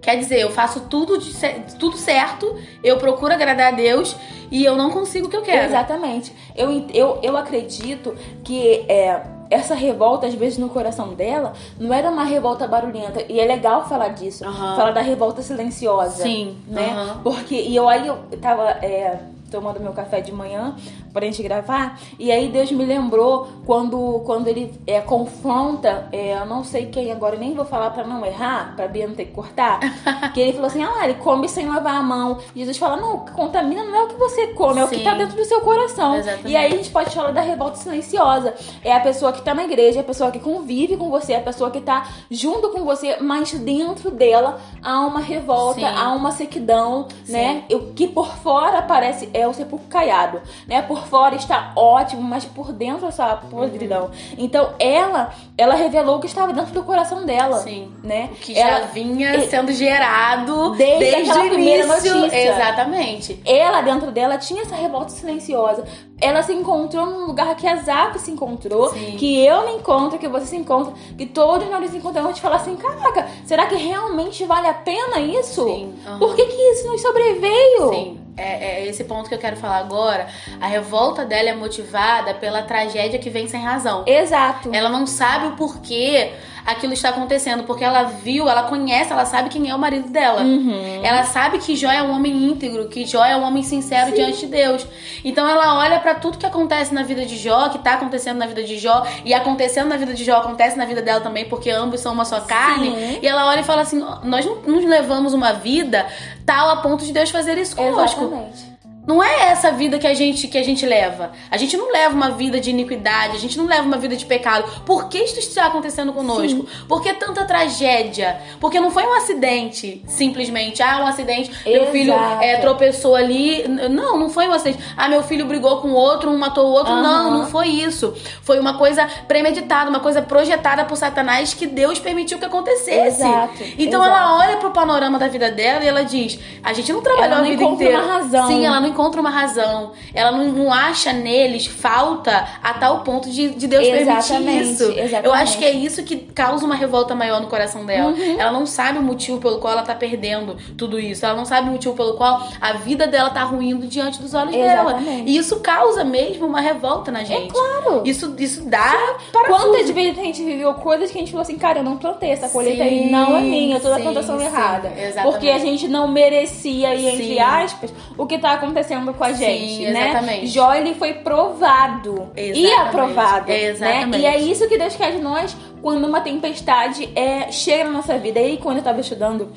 Quer 0.00 0.16
dizer, 0.16 0.40
eu 0.40 0.50
faço 0.50 0.80
tudo, 0.88 1.18
de 1.18 1.76
tudo 1.78 1.96
certo, 1.96 2.56
eu 2.82 2.96
procuro 2.96 3.34
agradar 3.34 3.68
a 3.72 3.76
Deus 3.76 4.16
e 4.50 4.64
eu 4.64 4.74
não 4.76 4.90
consigo 4.90 5.26
o 5.26 5.30
que 5.30 5.36
eu 5.36 5.42
quero. 5.42 5.66
Exatamente. 5.66 6.32
Eu, 6.56 6.86
eu, 6.92 7.18
eu 7.22 7.36
acredito 7.36 8.16
que 8.42 8.84
é, 8.88 9.22
essa 9.52 9.74
revolta, 9.74 10.26
às 10.26 10.34
vezes, 10.34 10.58
no 10.58 10.68
coração 10.68 11.14
dela, 11.14 11.52
não 11.78 11.92
era 11.92 12.10
uma 12.10 12.24
revolta 12.24 12.66
barulhenta. 12.66 13.22
E 13.28 13.38
é 13.40 13.44
legal 13.44 13.86
falar 13.88 14.08
disso. 14.08 14.44
Aham. 14.44 14.76
Falar 14.76 14.90
da 14.92 15.00
revolta 15.00 15.42
silenciosa. 15.42 16.22
Sim, 16.22 16.56
Né? 16.66 16.90
aham. 16.90 17.20
Porque, 17.22 17.54
e 17.54 17.74
eu 17.76 17.88
aí 17.88 18.06
eu 18.06 18.16
tava 18.40 18.68
é, 18.70 19.18
tomando 19.50 19.78
meu 19.80 19.92
café 19.92 20.20
de 20.20 20.32
manhã 20.32 20.74
pra 21.12 21.26
gente 21.26 21.42
gravar, 21.42 21.98
e 22.18 22.30
aí 22.32 22.48
Deus 22.48 22.70
me 22.72 22.84
lembrou 22.84 23.48
quando, 23.66 24.22
quando 24.24 24.48
ele 24.48 24.72
é, 24.86 25.00
confronta, 25.00 26.08
é, 26.12 26.34
eu 26.34 26.46
não 26.46 26.64
sei 26.64 26.86
quem 26.86 27.12
agora, 27.12 27.36
nem 27.36 27.54
vou 27.54 27.64
falar 27.64 27.90
pra 27.90 28.04
não 28.04 28.24
errar, 28.24 28.74
pra 28.76 28.88
Bia 28.88 29.06
não 29.06 29.14
ter 29.14 29.26
que 29.26 29.32
cortar, 29.32 29.80
que 30.32 30.40
ele 30.40 30.52
falou 30.52 30.66
assim, 30.66 30.82
ah, 30.82 31.04
ele 31.04 31.14
come 31.14 31.48
sem 31.48 31.66
lavar 31.66 31.96
a 31.96 32.02
mão. 32.02 32.38
Jesus 32.54 32.78
fala, 32.78 32.96
não, 32.96 33.16
o 33.16 33.20
que 33.24 33.32
contamina 33.32 33.84
não 33.84 33.94
é 33.94 34.02
o 34.04 34.08
que 34.08 34.14
você 34.14 34.48
come, 34.48 34.80
é 34.80 34.84
o 34.84 34.88
que 34.88 34.96
Sim. 34.96 35.04
tá 35.04 35.14
dentro 35.14 35.36
do 35.36 35.44
seu 35.44 35.60
coração. 35.60 36.14
Exatamente. 36.14 36.48
E 36.48 36.56
aí 36.56 36.72
a 36.72 36.76
gente 36.76 36.90
pode 36.90 37.14
falar 37.14 37.32
da 37.32 37.40
revolta 37.40 37.76
silenciosa. 37.76 38.54
É 38.82 38.94
a 38.94 39.00
pessoa 39.00 39.32
que 39.32 39.42
tá 39.42 39.54
na 39.54 39.64
igreja, 39.64 39.98
é 39.98 40.00
a 40.00 40.04
pessoa 40.04 40.30
que 40.30 40.38
convive 40.38 40.96
com 40.96 41.10
você, 41.10 41.34
é 41.34 41.36
a 41.36 41.42
pessoa 41.42 41.70
que 41.70 41.80
tá 41.80 42.08
junto 42.30 42.70
com 42.70 42.84
você, 42.84 43.18
mas 43.20 43.52
dentro 43.52 44.10
dela 44.10 44.60
há 44.82 45.00
uma 45.00 45.20
revolta, 45.20 45.80
Sim. 45.80 45.86
há 45.86 46.12
uma 46.12 46.32
sequidão, 46.32 47.06
Sim. 47.24 47.32
né? 47.32 47.64
O 47.70 47.92
que 47.92 48.08
por 48.08 48.28
fora 48.36 48.82
parece 48.82 49.28
é 49.32 49.46
o 49.46 49.52
sepulcro 49.52 49.88
caiado, 49.88 50.40
né? 50.66 50.82
Por 50.82 51.01
fora 51.02 51.34
está 51.34 51.72
ótimo, 51.76 52.22
mas 52.22 52.44
por 52.44 52.72
dentro 52.72 53.06
essa 53.06 53.36
podridão. 53.36 54.10
Então 54.38 54.70
ela, 54.78 55.32
ela 55.56 55.74
revelou 55.74 56.16
o 56.16 56.20
que 56.20 56.26
estava 56.26 56.52
dentro 56.52 56.72
do 56.72 56.82
coração 56.82 57.24
dela, 57.26 57.58
Sim. 57.58 57.90
né? 58.02 58.30
O 58.32 58.36
que 58.36 58.54
já 58.54 58.60
ela, 58.60 58.86
vinha 58.86 59.48
sendo 59.48 59.72
gerado 59.72 60.70
Desde 60.76 60.98
desde, 60.98 61.30
o 61.38 61.48
primeira 61.48 61.84
início. 61.84 62.14
notícia. 62.16 62.52
Exatamente. 62.52 63.40
ela 63.44 63.82
dentro 63.82 64.10
dela 64.10 64.38
tinha 64.38 64.62
essa 64.62 64.74
revolta 64.74 65.10
silenciosa. 65.10 65.84
Ela 66.20 66.40
se 66.42 66.52
encontrou 66.52 67.04
num 67.04 67.26
lugar 67.26 67.56
que 67.56 67.66
a 67.66 67.76
Zap 67.76 68.16
se 68.20 68.30
encontrou, 68.30 68.90
Sim. 68.90 69.16
que 69.18 69.44
eu 69.44 69.66
me 69.66 69.72
encontro, 69.72 70.18
que 70.20 70.28
você 70.28 70.46
se 70.46 70.56
encontra, 70.56 70.92
que 71.18 71.26
todos 71.26 71.68
nós 71.68 71.80
nos 71.80 71.94
encontramos 71.94 72.38
e 72.38 72.40
falar 72.40 72.56
assim: 72.56 72.76
caraca, 72.76 73.26
será 73.44 73.66
que 73.66 73.74
realmente 73.74 74.44
vale 74.44 74.68
a 74.68 74.74
pena 74.74 75.18
isso? 75.18 75.64
Sim, 75.64 75.94
aham. 76.06 76.18
Por 76.20 76.36
que, 76.36 76.44
que 76.46 76.62
isso 76.72 76.86
nos 76.86 77.02
sobreveio? 77.02 77.88
Sim, 77.90 78.20
é, 78.36 78.82
é 78.82 78.86
esse 78.86 79.04
ponto 79.04 79.28
que 79.28 79.34
eu 79.34 79.38
quero 79.38 79.56
falar 79.56 79.78
agora. 79.78 80.26
A 80.60 80.66
revolta 80.66 81.24
dela 81.24 81.50
é 81.50 81.54
motivada 81.54 82.34
pela 82.34 82.62
tragédia 82.62 83.18
que 83.18 83.30
vem 83.30 83.46
sem 83.48 83.62
razão. 83.62 84.04
Exato. 84.06 84.70
Ela 84.72 84.88
não 84.88 85.06
sabe 85.06 85.48
o 85.48 85.56
porquê 85.56 86.32
aquilo 86.64 86.92
está 86.92 87.10
acontecendo, 87.10 87.64
porque 87.64 87.84
ela 87.84 88.04
viu, 88.04 88.48
ela 88.48 88.64
conhece, 88.64 89.12
ela 89.12 89.24
sabe 89.24 89.48
quem 89.48 89.68
é 89.68 89.74
o 89.74 89.78
marido 89.78 90.08
dela. 90.08 90.42
Uhum. 90.42 91.00
Ela 91.02 91.24
sabe 91.24 91.58
que 91.58 91.76
Jó 91.76 91.90
é 91.90 92.02
um 92.02 92.10
homem 92.12 92.32
íntegro, 92.32 92.88
que 92.88 93.04
Jó 93.04 93.24
é 93.24 93.36
um 93.36 93.42
homem 93.42 93.62
sincero 93.62 94.12
diante 94.14 94.40
de 94.40 94.46
Deus. 94.46 94.86
Então 95.24 95.48
ela 95.48 95.78
olha 95.78 95.98
pra 96.00 96.14
tudo 96.14 96.38
que 96.38 96.46
acontece 96.46 96.94
na 96.94 97.02
vida 97.02 97.24
de 97.24 97.36
Jó, 97.36 97.68
que 97.68 97.78
tá 97.78 97.94
acontecendo 97.94 98.38
na 98.38 98.46
vida 98.46 98.62
de 98.62 98.78
Jó, 98.78 99.04
e 99.24 99.34
acontecendo 99.34 99.88
na 99.88 99.96
vida 99.96 100.14
de 100.14 100.24
Jó, 100.24 100.36
acontece 100.36 100.76
na 100.76 100.84
vida 100.84 101.02
dela 101.02 101.20
também, 101.20 101.44
porque 101.44 101.70
ambos 101.70 102.00
são 102.00 102.12
uma 102.12 102.24
só 102.24 102.40
carne. 102.40 102.90
Sim. 102.90 103.18
E 103.22 103.26
ela 103.26 103.46
olha 103.48 103.60
e 103.60 103.64
fala 103.64 103.82
assim: 103.82 104.04
nós 104.24 104.44
não 104.44 104.56
nos 104.66 104.84
levamos 104.84 105.34
uma 105.34 105.52
vida 105.52 106.06
tal 106.46 106.70
a 106.70 106.76
ponto 106.76 107.04
de 107.04 107.12
Deus 107.12 107.30
fazer 107.30 107.58
isso 107.58 107.76
conosco. 107.76 108.24
Exatamente. 108.24 108.71
Não 109.06 109.22
é 109.22 109.48
essa 109.50 109.72
vida 109.72 109.98
que 109.98 110.06
a 110.06 110.14
gente 110.14 110.46
que 110.46 110.56
a 110.56 110.62
gente 110.62 110.86
leva. 110.86 111.32
A 111.50 111.56
gente 111.56 111.76
não 111.76 111.90
leva 111.92 112.14
uma 112.14 112.30
vida 112.30 112.60
de 112.60 112.70
iniquidade, 112.70 113.36
a 113.36 113.38
gente 113.40 113.58
não 113.58 113.66
leva 113.66 113.82
uma 113.82 113.96
vida 113.96 114.14
de 114.16 114.24
pecado. 114.24 114.64
Por 114.86 115.08
que 115.08 115.18
isso 115.18 115.38
está 115.40 115.66
acontecendo 115.66 116.12
conosco? 116.12 116.64
Por 116.86 117.02
que 117.02 117.12
tanta 117.14 117.44
tragédia? 117.44 118.40
Porque 118.60 118.78
não 118.78 118.90
foi 118.92 119.02
um 119.04 119.12
acidente, 119.14 120.02
simplesmente. 120.06 120.82
Ah, 120.82 121.00
um 121.02 121.06
acidente, 121.06 121.50
meu 121.66 121.86
filho 121.86 122.12
Exato. 122.14 122.42
é, 122.44 122.56
tropeçou 122.58 123.16
ali. 123.16 123.66
Não, 123.66 124.16
não 124.16 124.30
foi 124.30 124.46
um 124.46 124.52
acidente. 124.52 124.78
Ah, 124.96 125.08
meu 125.08 125.22
filho 125.22 125.46
brigou 125.46 125.80
com 125.80 125.88
o 125.88 125.94
outro, 125.94 126.30
um 126.30 126.38
matou 126.38 126.66
o 126.68 126.72
outro. 126.72 126.92
Aham. 126.92 127.02
Não, 127.02 127.30
não 127.38 127.46
foi 127.46 127.68
isso. 127.68 128.14
Foi 128.42 128.60
uma 128.60 128.78
coisa 128.78 129.06
premeditada, 129.26 129.90
uma 129.90 130.00
coisa 130.00 130.22
projetada 130.22 130.84
por 130.84 130.96
Satanás 130.96 131.54
que 131.54 131.66
Deus 131.66 131.98
permitiu 131.98 132.38
que 132.38 132.44
acontecesse. 132.44 133.22
Exato, 133.22 133.54
Então 133.78 134.00
exato. 134.04 134.04
ela 134.04 134.38
olha 134.38 134.56
pro 134.58 134.70
panorama 134.70 135.18
da 135.18 135.26
vida 135.26 135.50
dela 135.50 135.82
e 135.84 135.88
ela 135.88 136.04
diz: 136.04 136.38
a 136.62 136.72
gente 136.72 136.92
não 136.92 137.02
trabalhou 137.02 137.26
Ela 137.26 137.38
não 137.38 137.44
a 137.46 137.48
vida 137.50 137.64
inteira. 137.64 137.98
uma 138.00 138.12
razão. 138.18 138.46
Sim, 138.46 138.64
ela 138.64 138.80
não 138.80 138.91
encontra 138.92 139.20
uma 139.20 139.30
razão. 139.30 139.92
Ela 140.14 140.32
não, 140.32 140.48
não 140.52 140.72
acha 140.72 141.12
neles 141.12 141.66
falta 141.66 142.46
a 142.62 142.74
tal 142.74 143.00
ponto 143.00 143.30
de, 143.30 143.50
de 143.50 143.66
Deus 143.66 143.86
Exatamente, 143.86 144.44
permitir 144.44 144.72
isso. 144.72 144.84
exatamente. 144.84 145.24
Eu 145.26 145.32
acho 145.32 145.58
que 145.58 145.64
é 145.64 145.70
isso 145.70 146.02
que 146.02 146.16
causa 146.16 146.64
uma 146.64 146.74
revolta 146.74 147.14
maior 147.14 147.40
no 147.40 147.46
coração 147.46 147.84
dela. 147.84 148.12
Uhum. 148.12 148.40
Ela 148.40 148.52
não 148.52 148.66
sabe 148.66 148.98
o 148.98 149.02
motivo 149.02 149.38
pelo 149.38 149.58
qual 149.58 149.72
ela 149.72 149.82
tá 149.82 149.94
perdendo 149.94 150.56
tudo 150.76 150.98
isso. 150.98 151.24
Ela 151.24 151.34
não 151.34 151.44
sabe 151.44 151.68
o 151.68 151.72
motivo 151.72 151.94
pelo 151.94 152.14
qual 152.14 152.46
a 152.60 152.74
vida 152.74 153.06
dela 153.06 153.30
tá 153.30 153.42
ruindo 153.42 153.86
diante 153.86 154.20
dos 154.20 154.34
olhos 154.34 154.52
dela. 154.52 154.92
Exatamente. 154.92 155.30
E 155.30 155.36
isso 155.36 155.60
causa 155.60 156.04
mesmo 156.04 156.46
uma 156.46 156.60
revolta 156.60 157.10
na 157.10 157.24
gente. 157.24 157.48
É 157.48 157.48
claro. 157.48 158.02
Isso, 158.04 158.34
isso 158.38 158.62
dá 158.68 159.16
para 159.30 159.48
Quantas 159.48 159.90
vezes 159.90 160.18
a 160.18 160.22
gente 160.22 160.42
viveu 160.44 160.74
coisas 160.74 161.10
que 161.10 161.18
a 161.18 161.20
gente 161.20 161.30
falou 161.30 161.42
assim, 161.42 161.56
cara, 161.58 161.80
eu 161.80 161.84
não 161.84 161.96
plantei 161.96 162.30
essa 162.30 162.48
colheita 162.48 162.82
aí, 162.82 163.10
não 163.10 163.36
é 163.36 163.40
minha, 163.40 163.76
eu 163.76 163.80
tô 163.80 163.88
na 163.88 163.96
sim, 163.96 164.02
plantação 164.02 164.38
sim, 164.38 164.44
errada. 164.44 164.88
exatamente. 164.88 165.32
Porque 165.32 165.48
a 165.50 165.58
gente 165.58 165.88
não 165.88 166.08
merecia 166.08 166.88
aí, 166.88 167.06
entre 167.06 167.38
aspas, 167.38 167.92
o 168.16 168.26
que 168.26 168.38
tá 168.38 168.52
acontecendo 168.52 168.81
acontecendo 168.82 169.14
com 169.14 169.24
a 169.24 169.32
gente, 169.32 169.76
Sim, 169.76 169.90
né? 169.90 170.10
exatamente. 170.10 170.46
Jó, 170.48 170.74
ele 170.74 170.94
foi 170.94 171.14
provado 171.14 172.30
e 172.36 172.50
Exatamente. 172.50 172.88
aprovado, 172.88 173.50
Exatamente. 173.50 174.08
né? 174.10 174.18
E 174.18 174.26
é 174.26 174.40
isso 174.40 174.68
que 174.68 174.76
Deus 174.76 174.94
quer 174.96 175.12
de 175.12 175.18
nós 175.18 175.56
quando 175.80 176.06
uma 176.06 176.20
tempestade 176.20 177.08
é, 177.14 177.50
chega 177.50 177.84
na 177.84 177.90
nossa 177.90 178.18
vida. 178.18 178.40
E 178.40 178.44
aí, 178.44 178.56
quando 178.58 178.78
eu 178.78 178.82
tava 178.82 179.00
estudando, 179.00 179.50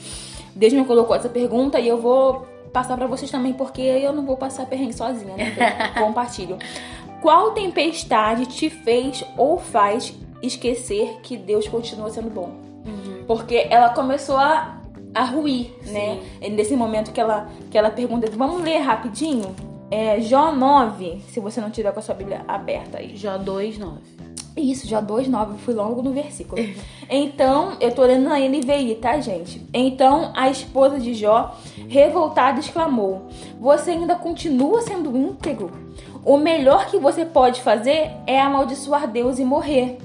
Deus 0.55 0.73
me 0.73 0.85
colocou 0.85 1.15
essa 1.15 1.29
pergunta 1.29 1.79
e 1.79 1.87
eu 1.87 1.99
vou 1.99 2.47
passar 2.71 2.97
pra 2.97 3.07
vocês 3.07 3.29
também, 3.31 3.53
porque 3.53 3.81
eu 3.81 4.13
não 4.13 4.25
vou 4.25 4.37
passar 4.37 4.65
perrengue 4.65 4.93
sozinha, 4.93 5.35
né? 5.35 5.53
Então, 5.53 6.03
compartilho. 6.05 6.57
Qual 7.21 7.51
tempestade 7.51 8.45
te 8.45 8.69
fez 8.69 9.23
ou 9.37 9.57
faz 9.57 10.13
esquecer 10.41 11.19
que 11.23 11.35
Deus 11.35 11.67
continua 11.67 12.09
sendo 12.09 12.29
bom? 12.29 12.51
Porque 13.25 13.65
ela 13.71 13.89
começou 13.89 14.37
a, 14.37 14.77
a 15.15 15.23
ruir, 15.23 15.71
né? 15.87 16.19
Nesse 16.51 16.75
momento 16.75 17.13
que 17.13 17.21
ela, 17.21 17.49
que 17.71 17.77
ela 17.77 17.89
pergunta. 17.89 18.29
Vamos 18.35 18.61
ler 18.61 18.79
rapidinho? 18.79 19.55
É, 19.89 20.19
Jó 20.19 20.51
9, 20.51 21.21
se 21.29 21.39
você 21.39 21.61
não 21.61 21.69
tiver 21.69 21.91
com 21.93 21.99
a 21.99 22.01
sua 22.01 22.13
Bíblia 22.13 22.43
aberta 22.47 22.97
aí. 22.97 23.15
Jó 23.15 23.37
2, 23.37 23.77
9. 23.77 24.01
Isso, 24.57 24.87
Jó 24.87 25.01
2, 25.01 25.27
9, 25.27 25.57
fui 25.59 25.73
logo 25.73 26.01
no 26.01 26.11
versículo. 26.11 26.61
Então, 27.09 27.77
eu 27.79 27.93
tô 27.93 28.03
lendo 28.03 28.27
na 28.27 28.39
NVI, 28.39 28.95
tá, 28.95 29.19
gente? 29.19 29.61
Então, 29.71 30.31
a 30.35 30.49
esposa 30.49 30.99
de 30.99 31.13
Jó, 31.13 31.55
revoltada, 31.87 32.59
exclamou: 32.59 33.27
Você 33.59 33.91
ainda 33.91 34.15
continua 34.15 34.81
sendo 34.81 35.15
íntegro? 35.15 35.71
O 36.25 36.37
melhor 36.37 36.87
que 36.87 36.97
você 36.97 37.23
pode 37.23 37.61
fazer 37.61 38.09
é 38.25 38.41
amaldiçoar 38.41 39.07
Deus 39.07 39.37
e 39.37 39.45
morrer. 39.45 39.99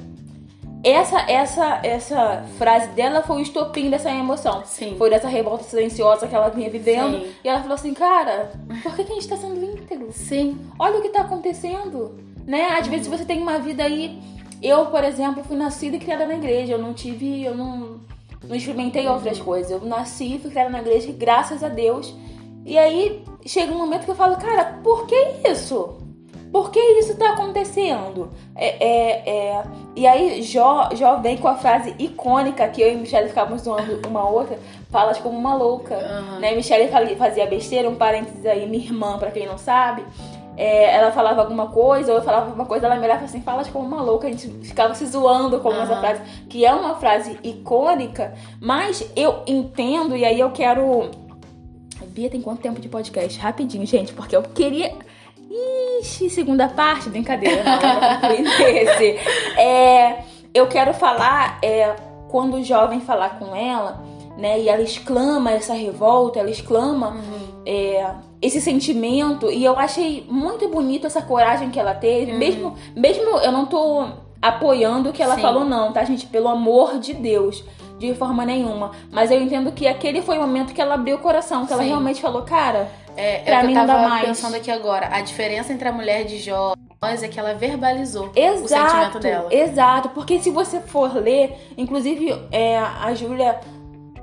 Essa, 0.82 1.20
essa, 1.30 1.80
essa 1.82 2.44
frase 2.56 2.88
dela 2.88 3.22
foi 3.22 3.36
o 3.36 3.40
estopim 3.40 3.90
dessa 3.90 4.10
emoção. 4.10 4.62
Sim. 4.64 4.94
Foi 4.96 5.10
dessa 5.10 5.28
revolta 5.28 5.64
silenciosa 5.64 6.26
que 6.26 6.34
ela 6.34 6.48
vinha 6.48 6.70
vivendo. 6.70 7.20
Sim. 7.20 7.32
E 7.44 7.48
ela 7.48 7.60
falou 7.60 7.74
assim, 7.74 7.92
cara, 7.92 8.50
por 8.82 8.96
que, 8.96 9.04
que 9.04 9.12
a 9.12 9.14
gente 9.14 9.28
tá 9.28 9.36
sendo 9.36 9.62
íntegro? 9.62 10.08
Sim. 10.10 10.58
Olha 10.78 10.98
o 10.98 11.02
que 11.02 11.10
tá 11.10 11.20
acontecendo, 11.20 12.18
né? 12.46 12.78
Às 12.78 12.86
vezes 12.86 13.08
você 13.08 13.24
tem 13.24 13.42
uma 13.42 13.58
vida 13.58 13.84
aí. 13.84 14.18
Eu, 14.62 14.86
por 14.86 15.04
exemplo, 15.04 15.44
fui 15.44 15.56
nascida 15.56 15.96
e 15.96 16.00
criada 16.00 16.26
na 16.26 16.34
igreja. 16.34 16.72
Eu 16.72 16.78
não 16.78 16.94
tive, 16.94 17.44
eu 17.44 17.54
não, 17.54 18.00
não 18.42 18.56
experimentei 18.56 19.06
outras 19.06 19.38
coisas. 19.38 19.70
Eu 19.70 19.80
nasci 19.86 20.36
e 20.36 20.38
fui 20.38 20.50
criada 20.50 20.70
na 20.70 20.80
igreja, 20.80 21.12
graças 21.12 21.62
a 21.62 21.68
Deus. 21.68 22.14
E 22.64 22.78
aí 22.78 23.22
chega 23.44 23.72
um 23.72 23.78
momento 23.78 24.04
que 24.04 24.10
eu 24.10 24.14
falo, 24.14 24.36
cara, 24.36 24.78
por 24.82 25.06
que 25.06 25.14
isso? 25.44 25.99
Por 26.52 26.70
que 26.70 26.80
isso 26.98 27.16
tá 27.16 27.30
acontecendo? 27.30 28.30
É, 28.56 28.84
é, 28.84 29.30
é... 29.30 29.64
E 29.94 30.06
aí 30.06 30.42
Jó, 30.42 30.88
Jó 30.94 31.16
vem 31.16 31.36
com 31.36 31.48
a 31.48 31.54
frase 31.54 31.94
icônica 31.98 32.66
que 32.68 32.82
eu 32.82 32.92
e 32.92 32.96
Michelle 32.96 33.28
ficávamos 33.28 33.62
zoando 33.62 34.00
uma 34.08 34.28
outra, 34.28 34.58
falas 34.90 35.18
como 35.18 35.38
uma 35.38 35.54
louca. 35.54 35.94
Aham. 35.96 36.40
Né? 36.40 36.54
Michelle 36.54 36.88
fazia 37.16 37.46
besteira, 37.46 37.88
um 37.88 37.94
parênteses 37.94 38.44
aí, 38.44 38.68
minha 38.68 38.84
irmã, 38.84 39.16
pra 39.18 39.30
quem 39.30 39.46
não 39.46 39.58
sabe. 39.58 40.04
É, 40.56 40.94
ela 40.94 41.10
falava 41.12 41.40
alguma 41.40 41.68
coisa, 41.68 42.12
ou 42.12 42.18
eu 42.18 42.24
falava 42.24 42.46
alguma 42.46 42.66
coisa, 42.66 42.86
ela 42.86 42.96
me 42.96 43.04
olhava 43.04 43.24
assim, 43.24 43.40
falas 43.40 43.68
como 43.68 43.86
uma 43.86 44.02
louca. 44.02 44.26
A 44.26 44.30
gente 44.30 44.48
ficava 44.66 44.94
se 44.94 45.06
zoando 45.06 45.58
com 45.60 45.72
essa 45.72 45.92
Aham. 45.92 46.00
frase, 46.00 46.22
que 46.48 46.66
é 46.66 46.74
uma 46.74 46.96
frase 46.96 47.38
icônica, 47.42 48.34
mas 48.60 49.08
eu 49.16 49.42
entendo, 49.46 50.16
e 50.16 50.24
aí 50.24 50.38
eu 50.38 50.50
quero. 50.50 51.10
Bia, 52.08 52.28
tem 52.28 52.42
quanto 52.42 52.60
tempo 52.60 52.80
de 52.80 52.88
podcast? 52.88 53.38
Rapidinho, 53.38 53.86
gente, 53.86 54.12
porque 54.12 54.34
eu 54.34 54.42
queria. 54.42 54.92
Ixi, 55.50 56.30
segunda 56.30 56.68
parte, 56.68 57.10
brincadeira, 57.10 57.64
não, 57.64 58.28
nesse. 58.30 59.18
É, 59.58 60.22
eu 60.54 60.68
quero 60.68 60.94
falar, 60.94 61.58
é, 61.60 61.96
quando 62.28 62.54
o 62.54 62.62
jovem 62.62 63.00
falar 63.00 63.38
com 63.38 63.54
ela, 63.56 64.00
né, 64.38 64.60
e 64.60 64.68
ela 64.68 64.80
exclama 64.80 65.50
essa 65.50 65.74
revolta, 65.74 66.38
ela 66.38 66.50
exclama 66.50 67.16
é, 67.66 68.14
esse 68.40 68.60
sentimento, 68.60 69.50
e 69.50 69.64
eu 69.64 69.76
achei 69.76 70.24
muito 70.30 70.68
bonito 70.68 71.06
essa 71.06 71.20
coragem 71.20 71.70
que 71.70 71.80
ela 71.80 71.94
teve, 71.94 72.32
mesmo, 72.32 72.76
mesmo 72.94 73.24
eu 73.38 73.50
não 73.50 73.66
tô 73.66 74.06
apoiando 74.40 75.10
o 75.10 75.12
que 75.12 75.22
ela 75.22 75.34
Sim. 75.34 75.42
falou, 75.42 75.64
não, 75.64 75.92
tá, 75.92 76.04
gente? 76.04 76.26
Pelo 76.26 76.48
amor 76.48 76.98
de 76.98 77.12
Deus. 77.12 77.64
De 78.00 78.14
forma 78.14 78.44
nenhuma. 78.46 78.92
Mas 79.12 79.30
eu 79.30 79.40
entendo 79.40 79.70
que 79.72 79.86
aquele 79.86 80.22
foi 80.22 80.38
o 80.38 80.40
momento 80.40 80.72
que 80.72 80.80
ela 80.80 80.94
abriu 80.94 81.16
o 81.16 81.18
coração, 81.18 81.66
que 81.66 81.72
ela 81.72 81.82
Sim. 81.82 81.88
realmente 81.88 82.20
falou, 82.20 82.42
cara, 82.42 82.88
É, 83.16 83.40
Pra 83.40 83.54
é 83.56 83.58
o 83.58 83.60
que 83.60 83.66
mim 83.66 83.72
eu 83.74 83.78
não 83.80 83.86
dá 83.86 83.94
tava 83.94 84.08
mais. 84.08 84.26
pensando 84.28 84.54
aqui 84.56 84.70
agora. 84.70 85.08
A 85.12 85.20
diferença 85.20 85.72
entre 85.72 85.86
a 85.86 85.92
mulher 85.92 86.24
de 86.24 86.38
Jó 86.38 86.72
e 86.74 86.94
nós 87.06 87.22
é 87.22 87.28
que 87.28 87.38
ela 87.38 87.52
verbalizou 87.54 88.28
o 88.28 88.32
Exato, 88.38 88.68
sentimento 88.90 89.18
dela. 89.20 89.48
exato. 89.52 90.08
Porque 90.10 90.38
se 90.40 90.50
você 90.50 90.80
for 90.80 91.14
ler, 91.14 91.54
inclusive 91.76 92.34
é, 92.50 92.78
a 92.78 93.12
Júlia, 93.14 93.60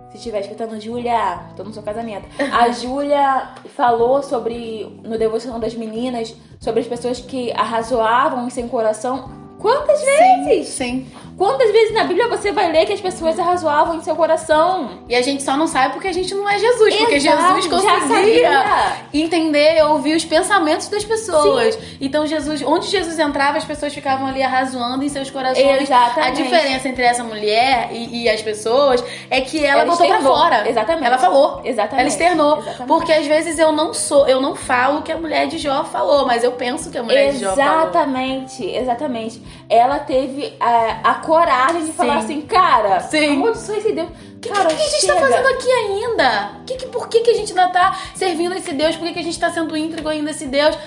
se 0.10 0.18
estiver 0.18 0.40
escutando, 0.40 0.80
Júlia, 0.82 1.42
tô 1.56 1.64
no 1.64 1.72
seu 1.72 1.84
casamento. 1.84 2.26
A 2.52 2.70
Júlia 2.74 3.50
falou 3.76 4.24
sobre, 4.24 5.00
no 5.04 5.18
Devocional 5.20 5.60
das 5.60 5.76
Meninas, 5.76 6.36
sobre 6.60 6.80
as 6.80 6.88
pessoas 6.88 7.20
que 7.20 7.52
arrazoavam 7.52 8.48
em 8.48 8.50
seu 8.50 8.68
coração. 8.68 9.30
Quantas 9.60 10.00
vezes? 10.04 10.70
Sim. 10.70 11.08
Quantas 11.38 11.72
vezes 11.72 11.94
na 11.94 12.04
Bíblia 12.04 12.28
você 12.28 12.52
vai 12.52 12.72
ler 12.72 12.88
que 12.88 12.94
as 12.94 13.00
pessoas 13.00 13.38
arrazoavam 13.38 13.96
em 13.96 14.02
seu 14.02 14.16
coração? 14.16 14.90
E 15.08 15.16
a 15.16 15.22
gente 15.22 15.44
só 15.44 15.56
não 15.56 15.68
sabe 15.68 15.94
porque 15.94 16.08
a 16.08 16.14
gente 16.14 16.34
não 16.34 16.50
é 16.50 16.58
Jesus. 16.58 16.96
Porque 16.96 17.16
Exato, 17.16 17.62
Jesus 17.62 17.84
já 17.84 18.02
conseguia 18.02 18.98
entender, 19.14 19.86
ouvir 19.86 20.16
os 20.16 20.26
pensamentos 20.26 20.88
das 20.88 21.06
pessoas. 21.06 21.78
Então, 22.02 22.26
Jesus, 22.26 22.64
onde 22.66 22.88
Jesus 22.88 23.20
entrava, 23.20 23.60
as 23.60 23.66
pessoas 23.66 23.94
ficavam 23.94 24.26
ali 24.26 24.42
arrazoando 24.42 25.04
em 25.04 25.10
seus 25.10 25.30
corações. 25.30 25.84
Exatamente. 25.84 26.28
A 26.28 26.44
diferença 26.44 26.90
entre 26.90 27.04
essa 27.04 27.24
mulher 27.24 27.90
e, 27.92 28.24
e 28.24 28.30
as 28.30 28.42
pessoas 28.42 29.04
é 29.30 29.40
que 29.40 29.64
ela, 29.64 29.82
Ela 29.82 29.92
botou 29.92 30.08
pra 30.08 30.22
fora. 30.22 30.68
Exatamente. 30.68 31.06
Ela 31.06 31.18
falou. 31.20 31.62
Exatamente. 31.64 32.00
Ela 32.00 32.10
externou. 32.10 32.58
Exatamente. 32.58 32.88
Porque 32.88 33.14
às 33.14 33.28
vezes 33.28 33.60
eu 33.60 33.72
não 33.72 33.94
sou, 33.94 34.28
eu 34.28 34.42
não 34.42 34.56
falo 34.56 35.00
o 35.00 35.02
que 35.04 35.12
a 35.12 35.18
mulher 35.18 35.46
de 35.46 35.60
Jó 35.60 35.84
falou, 35.84 36.26
mas 36.26 36.44
eu 36.44 36.54
penso 36.54 36.90
que 36.90 36.98
a 36.98 37.04
mulher 37.04 37.34
de 37.34 37.42
Jó 37.42 37.56
falou. 37.56 37.82
Exatamente, 37.82 38.66
exatamente. 38.66 39.42
Ela 39.70 40.00
teve 40.00 40.56
a, 40.60 40.98
a 41.04 41.27
coragem 41.28 41.84
de 41.84 41.92
falar 41.92 42.20
assim, 42.20 42.42
cara, 42.42 43.02
Sim. 43.02 43.36
amaldiçoa 43.36 43.78
esse 43.78 43.92
Deus. 43.92 44.08
O 44.08 44.40
que, 44.40 44.50
que, 44.50 44.58
a 44.58 44.70
gente 44.70 45.02
chega. 45.02 45.14
tá 45.14 45.20
fazendo 45.20 45.48
aqui 45.48 45.70
ainda? 45.70 46.52
Que, 46.66 46.76
que, 46.76 46.86
por 46.88 47.10
que, 47.10 47.20
que 47.20 47.32
a 47.32 47.34
gente 47.34 47.50
ainda 47.52 47.68
tá 47.68 48.00
servindo 48.16 48.56
esse 48.56 48.72
Deus? 48.74 48.96
Por 48.96 49.06
que, 49.08 49.14
que 49.14 49.20
a 49.20 49.24
gente 49.24 49.38
tá 49.38 49.52
sendo 49.52 49.76
íntegro 49.76 50.08
ainda 50.08 50.32
esse 50.32 50.46
Deus? 50.46 50.78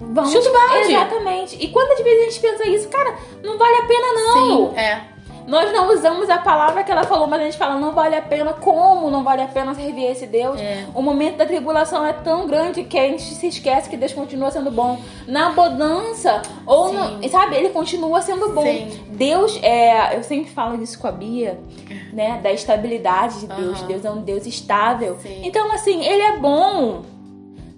Vamos, 0.00 0.32
Chuta 0.32 0.48
o 0.48 0.52
balde. 0.52 0.92
Exatamente. 0.92 1.56
E 1.60 1.68
quantas 1.68 1.98
vezes 2.00 2.20
a 2.20 2.30
gente 2.30 2.40
pensa 2.40 2.68
isso? 2.68 2.88
Cara, 2.88 3.16
não 3.42 3.58
vale 3.58 3.76
a 3.76 3.84
pena 3.84 4.12
não. 4.14 4.70
Sim, 4.70 4.78
é. 4.78 5.11
Nós 5.46 5.72
não 5.72 5.92
usamos 5.92 6.28
a 6.30 6.38
palavra 6.38 6.82
que 6.84 6.90
ela 6.90 7.04
falou, 7.04 7.26
mas 7.26 7.40
a 7.40 7.44
gente 7.44 7.58
fala, 7.58 7.78
não 7.78 7.92
vale 7.92 8.16
a 8.16 8.22
pena. 8.22 8.52
Como 8.52 9.10
não 9.10 9.22
vale 9.22 9.42
a 9.42 9.46
pena 9.46 9.74
servir 9.74 10.06
esse 10.06 10.26
Deus? 10.26 10.60
É. 10.60 10.86
O 10.94 11.02
momento 11.02 11.36
da 11.36 11.46
tribulação 11.46 12.04
é 12.04 12.12
tão 12.12 12.46
grande 12.46 12.84
que 12.84 12.98
a 12.98 13.08
gente 13.08 13.22
se 13.22 13.46
esquece 13.46 13.88
que 13.88 13.96
Deus 13.96 14.12
continua 14.12 14.50
sendo 14.50 14.70
bom. 14.70 14.98
Na 15.26 15.50
bonança, 15.50 16.42
ou 16.66 16.92
no, 16.92 17.28
sabe, 17.28 17.56
ele 17.56 17.70
continua 17.70 18.20
sendo 18.22 18.50
bom. 18.52 18.62
Sim. 18.62 19.04
Deus 19.08 19.58
é, 19.62 20.16
eu 20.16 20.22
sempre 20.22 20.50
falo 20.50 20.82
isso 20.82 20.98
com 20.98 21.06
a 21.06 21.12
Bia, 21.12 21.58
né, 22.12 22.40
da 22.42 22.52
estabilidade 22.52 23.40
de 23.40 23.46
Deus. 23.46 23.78
Aham. 23.78 23.86
Deus 23.86 24.04
é 24.04 24.10
um 24.10 24.20
Deus 24.22 24.46
estável. 24.46 25.16
Sim. 25.22 25.40
Então 25.44 25.72
assim, 25.72 26.04
ele 26.04 26.22
é 26.22 26.38
bom. 26.38 27.02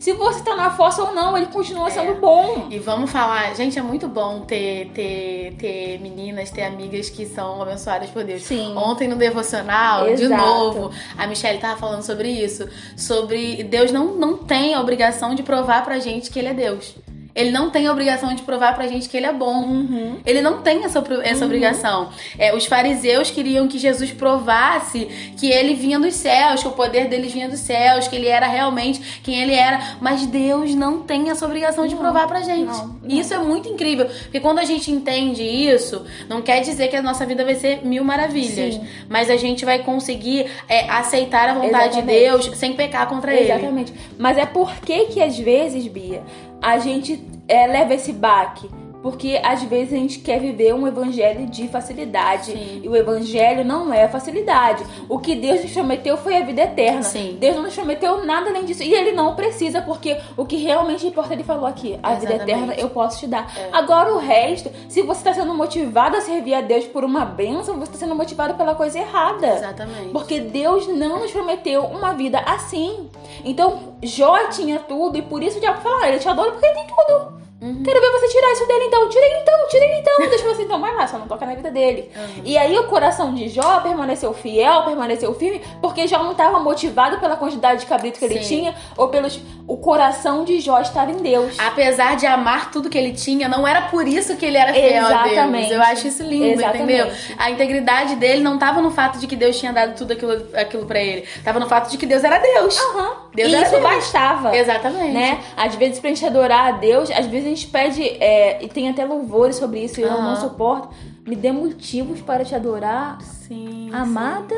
Se 0.05 0.13
você 0.13 0.43
tá 0.43 0.55
na 0.55 0.71
fossa 0.71 1.03
ou 1.03 1.15
não, 1.15 1.35
ele 1.35 1.47
continua 1.47 1.89
É. 1.89 1.91
sendo 1.91 2.21
bom. 2.21 2.67
E 2.71 2.79
vamos 2.79 3.11
falar, 3.11 3.55
gente, 3.55 3.79
é 3.79 3.83
muito 3.83 4.07
bom 4.07 4.41
ter, 4.41 4.91
ter, 4.91 5.55
ter 5.59 5.99
meninas, 5.99 6.51
ter 6.51 6.65
amigas 6.65 7.09
que 7.09 7.25
são 7.25 7.63
abençoadas 7.63 8.11
por 8.11 8.23
Deus. 8.23 8.43
Sim. 8.43 8.77
Ontem 8.77 9.09
no 9.09 9.17
devocional, 9.17 10.05
de 10.15 10.25
Exato. 10.25 10.43
novo, 10.43 10.91
a 11.17 11.27
Michelle 11.27 11.59
tava 11.59 11.81
falando 11.81 12.03
sobre 12.03 12.29
isso. 12.29 12.69
Sobre 12.95 13.65
Deus 13.65 13.91
não, 13.93 14.09
não 14.17 14.37
tem 14.37 14.75
a 14.75 14.81
obrigação 14.83 15.35
de 15.35 15.43
provar 15.43 15.83
pra 15.83 15.99
gente 15.99 16.31
que 16.31 16.39
ele 16.39 16.49
é 16.49 16.55
Deus. 16.55 16.95
Ele 17.35 17.51
não 17.51 17.71
tem 17.71 17.87
a 17.87 17.93
obrigação 17.93 18.33
de 18.35 18.43
provar 18.43 18.75
pra 18.75 18.87
gente 18.87 19.09
que 19.09 19.17
ele 19.17 19.27
é 19.27 19.33
bom. 19.33 19.63
Uhum. 19.65 20.19
Ele 20.25 20.41
não 20.41 20.63
tem 20.63 20.85
essa, 20.85 21.03
essa 21.25 21.45
obrigação. 21.45 22.11
É, 22.39 22.55
os 22.55 22.67
fariseus 22.67 23.31
queriam 23.31 23.67
que 23.67 23.79
Jesus 23.79 24.13
provasse 24.13 25.07
que 25.37 25.51
ele 25.51 25.75
vinha 25.75 25.99
dos 25.99 26.15
céus, 26.15 26.63
que 26.63 26.69
o 26.69 26.73
poder 26.73 27.09
dele 27.09 27.29
vinha 27.29 27.49
dos 27.49 27.61
céus, 27.61 28.07
que 28.07 28.15
ele 28.15 28.29
era 28.29 28.47
realmente 28.47 29.21
quem 29.23 29.43
ele 29.43 29.55
era. 29.55 29.97
Mas 30.01 30.27
Deus 30.27 30.75
não 30.75 31.01
tem 31.01 31.31
essa 31.31 31.45
obrigação 31.45 31.87
de 31.87 31.95
Não, 31.95 32.01
provar 32.03 32.27
pra 32.29 32.41
gente. 32.43 32.67
não, 32.67 32.87
não. 33.03 33.09
Isso 33.09 33.35
é 33.35 33.39
muito 33.39 33.69
incrível. 33.69 34.07
Porque 34.07 34.41
quando 34.41 34.59
a 34.61 34.65
gente 34.65 34.91
entende 34.91 35.43
isso, 35.43 36.05
não 36.29 36.41
quer 36.41 36.61
dizer 36.61 36.89
que 36.89 36.97
a 36.97 37.03
nossa 37.03 37.27
vida 37.27 37.45
vai 37.45 37.55
ser 37.55 37.85
mil 37.85 38.05
maravilhas. 38.05 38.75
Sim. 38.75 38.87
Mas 39.09 39.29
a 39.29 39.37
gente 39.37 39.65
vai 39.65 39.81
conseguir 39.81 40.47
é, 40.69 40.89
aceitar 40.89 41.49
a 41.49 41.55
vontade 41.55 41.95
de 41.95 41.99
Exatamente. 41.99 42.21
Deus 42.21 42.59
sem 42.59 42.73
pecar 42.75 43.09
contra 43.09 43.35
ele. 43.35 43.51
Exatamente. 43.51 43.93
Mas 44.19 44.39
é 44.39 44.47
por 44.47 44.73
que 44.77 45.07
que 45.07 45.21
às 45.23 45.39
vezes, 45.39 45.87
Bia, 45.87 46.23
a 46.65 46.79
gente 46.79 47.23
é, 47.47 47.67
leva 47.67 47.93
esse 47.93 48.11
baque? 48.11 48.71
Porque 49.05 49.39
às 49.45 49.63
vezes 49.63 49.93
a 49.93 49.97
gente 49.97 50.21
quer 50.21 50.41
viver 50.41 50.75
um 50.75 50.89
evangelho 50.89 51.45
de 51.45 51.69
facilidade. 51.69 52.53
Sim. 52.53 52.81
E 52.83 52.89
o 52.89 52.97
evangelho 52.97 53.63
não 53.63 53.93
é 53.93 54.09
facilidade. 54.09 54.83
O 55.11 55.19
que 55.19 55.35
Deus 55.35 55.63
nos 55.63 55.73
prometeu 55.73 56.17
foi 56.17 56.39
a 56.39 56.41
vida 56.41 56.63
eterna. 56.63 57.03
Sim. 57.03 57.37
Deus 57.39 57.55
não 57.55 57.65
nos 57.65 57.75
prometeu 57.75 58.25
nada 58.25 58.49
além 58.49 58.65
disso. 58.65 58.83
E 58.83 58.95
ele 58.95 59.13
não 59.13 59.35
precisa, 59.35 59.83
porque 59.83 60.17
o 60.39 60.47
que 60.47 60.57
realmente 60.57 61.07
importa, 61.07 61.35
ele 61.35 61.45
falou 61.45 61.67
aqui: 61.67 61.99
a 62.03 62.15
vida 62.15 62.33
Exatamente. 62.33 62.51
eterna 62.51 62.75
eu 62.79 62.89
posso 62.89 63.19
te 63.19 63.27
dar. 63.27 63.53
É. 63.55 63.69
Agora 63.73 64.15
o 64.15 64.19
resto, 64.19 64.71
se 64.89 65.03
você 65.03 65.21
está 65.21 65.35
sendo 65.35 65.53
motivado 65.53 66.17
a 66.17 66.23
servir 66.23 66.55
a 66.55 66.63
Deus 66.63 66.87
por 66.87 67.05
uma 67.05 67.27
bênção, 67.27 67.75
você 67.75 67.93
está 67.93 68.07
sendo 68.07 68.15
motivado 68.15 68.55
pela 68.55 68.75
coisa 68.75 68.99
errada. 68.99 69.49
Exatamente. 69.49 70.13
Porque 70.13 70.41
Deus 70.41 70.89
não 70.89 71.21
nos 71.21 71.31
prometeu 71.31 71.85
uma 71.85 72.15
vida 72.15 72.39
assim. 72.39 73.11
Então, 73.45 73.97
Jó 74.03 74.49
tinha 74.49 74.79
tudo 74.79 75.19
e 75.19 75.21
por 75.21 75.43
isso 75.43 75.59
o 75.59 75.61
diabo 75.61 75.83
falou: 75.83 75.99
"Ah, 76.03 76.09
ele 76.09 76.21
te 76.21 76.27
adora 76.27 76.53
porque 76.53 76.65
ele 76.65 76.75
tem 76.75 76.87
tudo. 76.87 77.44
Uhum. 77.65 77.83
Quero 77.83 77.99
ver 77.99 78.11
você 78.11 78.29
tirar 78.29 78.53
isso 78.53 78.67
dele 78.67 78.85
então. 78.85 79.09
Tira 79.09 79.25
ele 79.25 79.39
então, 79.41 79.69
tira 79.69 79.85
ele 79.87 80.01
então. 80.01 80.19
Deixa 80.29 80.45
você 80.45 80.63
então, 80.65 80.79
vai 80.79 80.95
lá, 80.95 81.07
só 81.07 81.17
não 81.17 81.27
toca 81.27 81.47
na 81.47 81.55
vida 81.55 81.71
dele. 81.71 82.11
Uhum. 82.15 82.43
E 82.45 82.59
aí 82.59 82.79
o 82.79 82.85
coração 82.85 83.35
de 83.35 83.49
Jó 83.49 83.81
permaneceu 83.81 84.35
fiel, 84.35 84.83
permaneceu 84.83 85.33
firme, 85.35 85.63
porque 85.81 86.07
Jó 86.07 86.23
não 86.23 86.33
estava 86.33 86.61
motivado 86.61 87.19
pela 87.19 87.37
quantidade 87.37 87.81
de 87.81 87.87
cabrito 87.87 88.19
que 88.19 88.25
ele 88.27 88.43
Sim. 88.43 88.57
tinha, 88.57 88.75
ou 88.99 89.09
pelos. 89.09 89.41
O 89.67 89.79
coração 89.79 90.45
de 90.45 90.61
Jó 90.61 90.79
estava 90.81 91.11
em 91.11 91.17
Deus. 91.17 91.57
Apesar 91.59 92.17
de 92.17 92.27
amar 92.27 92.71
tudo 92.71 92.91
que 92.91 92.99
ele 92.99 93.13
tinha, 93.13 93.49
não 93.49 93.67
era 93.67 93.83
por 93.83 94.07
isso 94.07 94.37
que 94.37 94.45
ele 94.45 94.59
era 94.59 94.75
fiel 94.75 95.07
a 95.07 95.09
Exatamente. 95.27 95.69
Deus. 95.69 95.71
Eu 95.73 95.83
acho 95.83 96.07
isso 96.09 96.23
lindo, 96.23 96.45
Exatamente. 96.61 96.83
entendeu? 96.83 97.13
A 97.39 97.51
integridade 97.51 98.17
dele 98.17 98.43
não 98.43 98.59
tava 98.59 98.83
no 98.83 98.91
fato 98.91 99.19
de 99.19 99.27
que 99.27 99.35
Deus 99.35 99.59
tinha 99.59 99.73
dado 99.73 99.97
tudo 99.97 100.13
aquilo, 100.13 100.33
aquilo 100.55 100.85
para 100.85 101.01
ele. 101.01 101.25
Tava 101.43 101.59
no 101.59 101.67
fato 101.67 101.91
de 101.91 101.97
que 101.97 102.05
Deus 102.05 102.23
era 102.23 102.39
Deus. 102.39 102.79
Aham. 102.79 103.13
Deus 103.35 103.51
e 103.51 103.55
era 103.55 103.63
isso 103.63 103.71
Deus. 103.71 103.83
bastava. 103.83 104.55
Exatamente. 104.55 105.13
né? 105.13 105.41
Às 105.57 105.75
vezes 105.77 105.99
pra 105.99 106.11
gente 106.11 106.27
adorar 106.27 106.75
a 106.75 106.77
Deus, 106.77 107.11
às 107.11 107.27
vezes 107.27 107.47
a 107.47 107.49
gente 107.49 107.67
pede, 107.69 108.03
é, 108.03 108.63
e 108.63 108.69
tem 108.69 108.91
até 108.91 109.05
louvores 109.05 109.57
sobre 109.57 109.81
isso, 109.81 109.99
e 109.99 110.03
eu 110.03 110.11
Aham. 110.11 110.23
não 110.31 110.37
suporto. 110.37 110.89
Me 111.27 111.35
dê 111.35 111.51
motivos 111.51 112.21
para 112.21 112.45
te 112.45 112.55
adorar. 112.55 113.17
Sim. 113.47 113.91
Amada? 113.93 114.55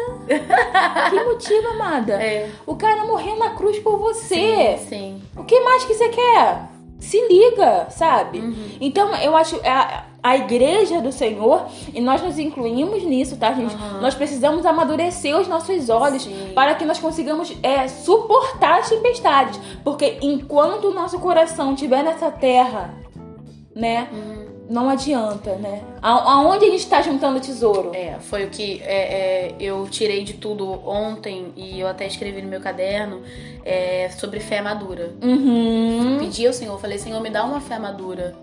que 1.11 1.25
motivo, 1.25 1.69
amada? 1.69 2.23
É. 2.23 2.51
O 2.65 2.77
cara 2.77 3.05
morreu 3.05 3.37
na 3.37 3.51
cruz 3.51 3.79
por 3.81 3.99
você. 3.99 4.79
Sim. 4.79 4.89
sim. 4.89 5.23
O 5.37 5.43
que 5.43 5.59
mais 5.61 5.85
que 5.85 5.95
você 5.95 6.09
quer? 6.09 6.69
Se 7.01 7.21
liga, 7.29 7.89
sabe? 7.91 8.39
Uhum. 8.39 8.69
Então, 8.81 9.15
eu 9.17 9.37
acho 9.37 9.61
a, 9.65 10.05
a 10.23 10.37
igreja 10.37 11.01
do 11.01 11.11
Senhor, 11.11 11.67
e 11.93 12.01
nós 12.01 12.23
nos 12.23 12.39
incluímos 12.39 13.03
nisso, 13.03 13.37
tá, 13.37 13.53
gente? 13.53 13.75
Uhum. 13.75 14.01
Nós 14.01 14.15
precisamos 14.15 14.65
amadurecer 14.65 15.37
os 15.37 15.49
nossos 15.49 15.91
olhos 15.91 16.23
Sim. 16.23 16.53
para 16.55 16.75
que 16.77 16.85
nós 16.85 16.99
consigamos 16.99 17.53
é, 17.63 17.89
suportar 17.89 18.79
as 18.79 18.89
tempestades. 18.89 19.61
Porque 19.83 20.19
enquanto 20.23 20.87
o 20.87 20.95
nosso 20.95 21.19
coração 21.19 21.75
estiver 21.75 22.05
nessa 22.05 22.31
terra, 22.31 22.95
né? 23.75 24.09
Uhum. 24.13 24.36
Não 24.69 24.89
adianta, 24.89 25.55
né? 25.57 25.83
A- 26.03 26.33
Aonde 26.33 26.65
a 26.65 26.71
gente 26.71 26.81
está 26.81 27.01
juntando 27.03 27.39
tesouro? 27.41 27.93
É, 27.95 28.17
foi 28.21 28.45
o 28.45 28.51
que 28.51 28.83
é, 28.85 28.95
é, 29.51 29.55
eu 29.61 29.87
tirei 29.89 30.25
de 30.25 30.35
tudo 30.35 30.69
ontem 30.89 31.53
e 31.57 31.79
eu 31.81 31.87
até 31.87 32.07
escrevi 32.07 32.43
no 32.43 32.49
meu 32.49 32.61
caderno 32.61 33.23
é, 33.65 34.11
sobre 34.19 34.41
fé 34.41 34.61
madura. 34.61 35.15
Uhum. 35.23 36.17
Pedi 36.19 36.47
ao 36.47 36.53
Senhor, 36.53 36.79
falei, 36.81 36.99
Senhor, 36.99 37.21
me 37.21 37.31
dá 37.31 37.45
uma 37.45 37.61
fé 37.61 37.79
madura, 37.79 38.35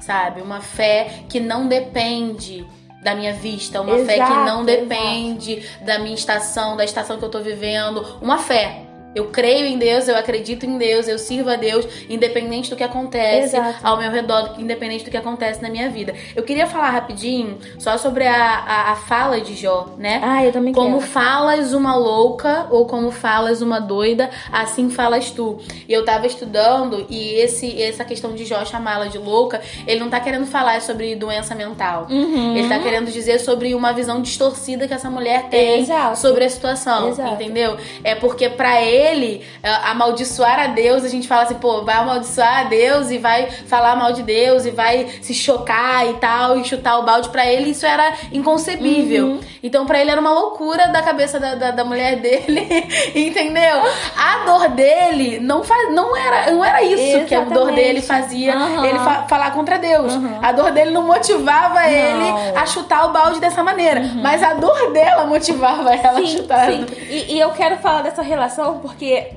sabe? 0.00 0.40
Uma 0.40 0.60
fé 0.60 1.24
que 1.28 1.40
não 1.40 1.68
depende 1.68 2.66
da 3.02 3.14
minha 3.14 3.32
vista, 3.34 3.80
uma 3.80 3.98
fé 3.98 4.14
que 4.14 4.22
Exato, 4.22 4.44
não 4.46 4.64
depende 4.64 5.62
da 5.82 5.98
minha 5.98 6.14
estação, 6.14 6.76
da 6.76 6.84
estação 6.84 7.18
que 7.18 7.24
eu 7.24 7.28
tô 7.30 7.40
vivendo. 7.40 8.04
Uma 8.20 8.38
fé. 8.38 8.85
Eu 9.16 9.28
creio 9.28 9.64
em 9.64 9.78
Deus, 9.78 10.06
eu 10.08 10.14
acredito 10.14 10.66
em 10.66 10.76
Deus, 10.76 11.08
eu 11.08 11.18
sirvo 11.18 11.48
a 11.48 11.56
Deus, 11.56 11.88
independente 12.06 12.68
do 12.68 12.76
que 12.76 12.84
acontece 12.84 13.56
Exato. 13.56 13.78
ao 13.82 13.96
meu 13.96 14.10
redor, 14.10 14.56
independente 14.58 15.04
do 15.06 15.10
que 15.10 15.16
acontece 15.16 15.62
na 15.62 15.70
minha 15.70 15.88
vida. 15.88 16.12
Eu 16.36 16.42
queria 16.42 16.66
falar 16.66 16.90
rapidinho 16.90 17.56
só 17.78 17.96
sobre 17.96 18.26
a, 18.26 18.34
a, 18.58 18.92
a 18.92 18.96
fala 18.96 19.40
de 19.40 19.54
Jó, 19.54 19.86
né? 19.96 20.20
Ah, 20.22 20.44
eu 20.44 20.52
também 20.52 20.74
Como 20.74 20.98
quero. 20.98 21.10
falas 21.10 21.72
uma 21.72 21.96
louca 21.96 22.66
ou 22.70 22.84
como 22.84 23.10
falas 23.10 23.62
uma 23.62 23.80
doida, 23.80 24.28
assim 24.52 24.90
falas 24.90 25.30
tu. 25.30 25.58
E 25.88 25.92
eu 25.94 26.04
tava 26.04 26.26
estudando 26.26 27.06
e 27.08 27.36
esse 27.36 27.82
essa 27.82 28.04
questão 28.04 28.34
de 28.34 28.44
Jó 28.44 28.62
chamá-la 28.66 29.06
de 29.06 29.16
louca, 29.16 29.62
ele 29.86 29.98
não 30.00 30.10
tá 30.10 30.20
querendo 30.20 30.44
falar 30.44 30.82
sobre 30.82 31.16
doença 31.16 31.54
mental. 31.54 32.06
Uhum. 32.10 32.54
Ele 32.54 32.68
tá 32.68 32.78
querendo 32.80 33.10
dizer 33.10 33.38
sobre 33.40 33.74
uma 33.74 33.94
visão 33.94 34.20
distorcida 34.20 34.86
que 34.86 34.92
essa 34.92 35.08
mulher 35.08 35.48
tem 35.48 35.80
Exato. 35.80 36.18
sobre 36.18 36.44
a 36.44 36.50
situação, 36.50 37.08
Exato. 37.08 37.32
entendeu? 37.32 37.78
É 38.04 38.14
porque 38.14 38.50
pra 38.50 38.82
ele 38.82 39.05
é, 39.10 39.70
amaldiçoar 39.84 40.58
a 40.58 40.66
Deus, 40.68 41.04
a 41.04 41.08
gente 41.08 41.28
fala 41.28 41.42
assim, 41.42 41.54
pô, 41.54 41.82
vai 41.84 41.94
amaldiçoar 41.96 42.60
a 42.60 42.64
Deus 42.64 43.10
e 43.10 43.18
vai 43.18 43.48
falar 43.50 43.94
mal 43.96 44.12
de 44.12 44.22
Deus 44.22 44.64
e 44.66 44.70
vai 44.70 45.06
se 45.22 45.32
chocar 45.32 46.06
e 46.08 46.14
tal 46.14 46.58
e 46.58 46.64
chutar 46.64 46.98
o 46.98 47.02
balde 47.04 47.28
pra 47.28 47.46
ele, 47.46 47.70
isso 47.70 47.86
era 47.86 48.12
inconcebível. 48.32 49.26
Uhum. 49.26 49.40
Então 49.62 49.86
pra 49.86 50.00
ele 50.00 50.10
era 50.10 50.20
uma 50.20 50.30
loucura 50.32 50.88
da 50.88 51.02
cabeça 51.02 51.38
da, 51.38 51.54
da, 51.54 51.70
da 51.70 51.84
mulher 51.84 52.16
dele, 52.20 52.66
entendeu? 53.14 53.82
A 54.16 54.44
dor 54.44 54.68
dele 54.70 55.38
não 55.40 55.62
faz, 55.62 55.92
não 55.94 56.16
era, 56.16 56.50
não 56.50 56.64
era 56.64 56.82
isso 56.82 57.24
que 57.26 57.34
a 57.34 57.40
dor 57.40 57.52
Exatamente. 57.70 57.74
dele 57.76 58.02
fazia 58.02 58.54
Aham. 58.56 58.86
ele 58.86 58.98
fa- 58.98 59.24
falar 59.28 59.50
contra 59.52 59.78
Deus. 59.78 60.12
Uhum. 60.14 60.38
A 60.42 60.52
dor 60.52 60.70
dele 60.72 60.90
não 60.90 61.02
motivava 61.02 61.86
ele 61.88 62.30
a 62.56 62.66
chutar 62.66 63.06
o 63.06 63.12
balde 63.12 63.40
dessa 63.40 63.62
maneira, 63.62 64.02
mas 64.22 64.42
a 64.42 64.54
dor 64.54 64.92
dela 64.92 65.26
motivava 65.26 65.94
ela 65.94 66.18
a 66.18 66.20
Uhum. 66.20 66.26
Sim, 66.26 66.36
chutar. 66.38 66.70
sim. 66.72 66.86
E, 67.10 67.34
e 67.34 67.40
eu 67.40 67.50
quero 67.50 67.76
falar 67.78 68.02
dessa 68.02 68.22
relação 68.22 68.78
porque 68.86 69.32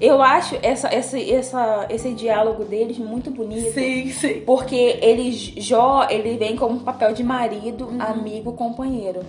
eu 0.00 0.22
acho 0.22 0.56
essa, 0.62 0.94
esse, 0.94 1.30
essa, 1.32 1.86
esse 1.90 2.10
diálogo 2.12 2.64
deles 2.64 2.98
muito 2.98 3.30
bonito. 3.30 3.72
sim, 3.74 4.10
sim. 4.10 4.40
Porque 4.46 4.98
ele, 5.02 5.30
Jó, 5.60 6.06
ele 6.08 6.36
vem 6.38 6.56
como 6.56 6.80
papel 6.80 7.12
de 7.12 7.22
marido, 7.22 7.86
Uhum. 7.88 8.00
amigo, 8.00 8.52
companheiro. 8.52 9.20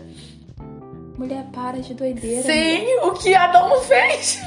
Mulher, 1.18 1.46
para 1.54 1.80
de 1.80 1.94
doideira. 1.94 2.44
Sim, 2.44 2.86
o 3.04 3.12
que 3.12 3.36
Adão 3.36 3.78
fez. 3.82 4.42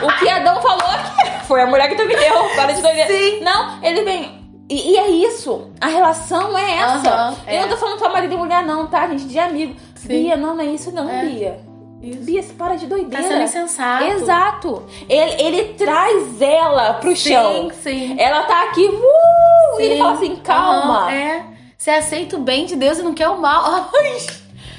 O 0.00 0.18
que 0.20 0.28
Adão 0.28 0.62
falou 0.62 0.86
aqui 0.86 1.30
foi 1.48 1.62
a 1.62 1.66
mulher 1.66 1.88
que 1.88 1.96
teve 1.96 2.14
erro, 2.14 2.48
para 2.54 2.72
de 2.72 2.80
doideira. 2.80 3.08
Sim. 3.12 3.40
Não, 3.40 3.82
ele 3.82 4.02
vem. 4.04 4.42
E, 4.70 4.92
e 4.92 4.96
é 4.96 5.08
isso. 5.10 5.72
A 5.80 5.88
relação 5.88 6.56
é 6.56 6.76
essa. 6.76 7.36
Eu 7.48 7.54
é. 7.54 7.60
não 7.62 7.68
tô 7.70 7.76
falando 7.76 7.98
só 7.98 8.12
marido 8.12 8.34
e 8.34 8.36
mulher, 8.36 8.64
não, 8.64 8.86
tá, 8.86 9.08
gente? 9.08 9.24
De 9.24 9.36
amigo. 9.38 9.74
Sim. 9.96 10.08
Bia, 10.08 10.36
não, 10.36 10.54
não 10.54 10.62
é 10.62 10.66
isso, 10.66 10.92
não, 10.92 11.10
É. 11.10 11.24
Bia. 11.24 11.71
Isso. 12.02 12.20
Bia, 12.22 12.42
você 12.42 12.52
para 12.54 12.74
de 12.74 12.86
Tá 12.86 12.94
doideira. 12.96 13.22
sendo 13.28 13.42
insensato. 13.44 14.04
Exato. 14.04 14.82
Ele, 15.08 15.42
ele 15.42 15.64
traz 15.74 16.40
ela 16.42 16.94
pro 16.94 17.14
chão. 17.14 17.70
Sim, 17.70 17.72
sim. 17.82 18.16
Ela 18.18 18.42
tá 18.42 18.64
aqui, 18.64 18.84
uh, 18.86 19.80
e 19.80 19.82
ele 19.84 19.94
Sim. 19.94 20.00
fala 20.00 20.12
assim, 20.12 20.36
calma. 20.36 20.98
Aham, 21.06 21.10
é. 21.12 21.44
Você 21.78 21.90
aceita 21.90 22.36
o 22.36 22.40
bem 22.40 22.66
de 22.66 22.76
Deus 22.76 22.98
e 22.98 23.02
não 23.02 23.14
quer 23.14 23.28
o 23.28 23.40
mal. 23.40 23.64
Ai, 23.94 24.16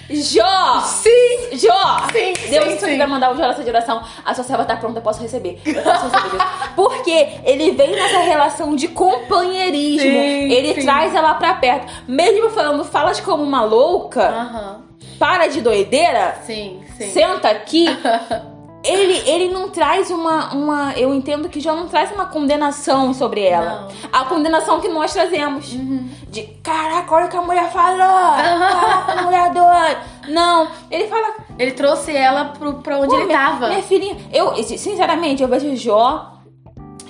Jó! 0.10 0.82
sim. 0.82 1.10
Jó! 1.54 2.08
Sim, 2.12 2.34
Deus, 2.50 2.66
sim, 2.66 2.72
se 2.72 2.80
você 2.80 2.86
sim. 2.86 2.92
quiser 2.92 3.08
mandar 3.08 3.32
o 3.32 3.38
oração 3.38 3.64
de 3.64 3.70
oração, 3.70 4.04
a 4.26 4.34
sua 4.34 4.44
serva 4.44 4.66
tá 4.66 4.76
pronta, 4.76 5.00
eu 5.00 5.02
posso 5.02 5.22
receber. 5.22 5.62
Eu 5.66 5.82
posso 5.82 6.06
receber. 6.08 6.30
Deus. 6.38 6.44
Porque 6.76 7.28
ele 7.46 7.72
vem 7.72 7.92
nessa 7.92 8.20
relação 8.20 8.76
de 8.76 8.90
companheirismo. 8.90 10.02
Sim, 10.12 10.52
ele 10.52 10.76
sim. 10.76 10.82
traz 10.82 11.16
ela 11.16 11.34
pra 11.36 11.54
perto. 11.56 11.92
Mesmo 12.08 12.50
falando, 12.50 12.84
falas 12.84 13.20
como 13.22 13.42
uma 13.44 13.64
louca, 13.64 14.28
Aham. 14.28 14.84
Para 15.24 15.48
de 15.48 15.62
doideira, 15.62 16.36
Sim, 16.46 16.82
sim. 16.98 17.10
senta 17.12 17.48
aqui. 17.48 17.86
Ele, 18.84 19.14
ele 19.30 19.54
não 19.54 19.70
traz 19.70 20.12
uma, 20.12 20.54
uma. 20.54 20.92
Eu 20.98 21.14
entendo 21.14 21.48
que 21.48 21.62
já 21.62 21.74
não 21.74 21.88
traz 21.88 22.12
uma 22.12 22.26
condenação 22.26 23.14
sobre 23.14 23.42
ela. 23.42 23.88
Não. 23.88 24.10
A 24.12 24.26
condenação 24.26 24.82
que 24.82 24.90
nós 24.90 25.14
trazemos. 25.14 25.72
Uhum. 25.72 26.10
De 26.28 26.42
caraca, 26.62 27.16
olha 27.16 27.28
o 27.28 27.30
que 27.30 27.38
a 27.38 27.42
mulher 27.42 27.72
falou! 27.72 27.98
Caraca, 27.98 29.22
mulher 29.24 29.54
doida! 29.54 30.02
Não, 30.28 30.68
ele 30.92 31.08
fala. 31.08 31.34
Ele 31.58 31.72
trouxe 31.72 32.14
ela 32.14 32.44
pro, 32.60 32.74
pra 32.74 32.98
onde 32.98 33.16
ele 33.16 33.24
minha, 33.24 33.38
tava. 33.38 33.70
Minha 33.70 33.84
filhinha, 33.84 34.18
eu, 34.34 34.54
sinceramente, 34.62 35.42
eu 35.42 35.48
vejo 35.48 35.74
Jó. 35.78 36.33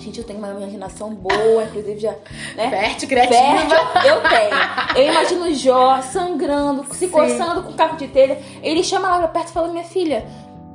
Gente, 0.03 0.19
eu 0.19 0.25
tenho 0.25 0.39
uma 0.39 0.49
imaginação 0.49 1.15
boa, 1.15 1.63
inclusive 1.63 1.97
já. 1.97 2.13
Né? 2.55 2.69
Fértil, 2.69 3.07
criativa. 3.07 3.39
Fértil, 3.39 3.77
eu 4.05 4.21
tenho. 4.21 4.97
Eu 4.97 5.11
imagino 5.11 5.53
Jó 5.53 6.01
sangrando, 6.01 6.85
se 6.91 7.05
Sim. 7.05 7.09
coçando 7.09 7.63
com 7.63 7.71
um 7.71 7.73
caco 7.73 7.95
de 7.95 8.07
telha. 8.09 8.37
Ele 8.61 8.83
chama 8.83 9.07
ela 9.07 9.19
pra 9.19 9.27
perto 9.29 9.47
e 9.47 9.51
fala: 9.53 9.69
Minha 9.69 9.85
filha, 9.85 10.25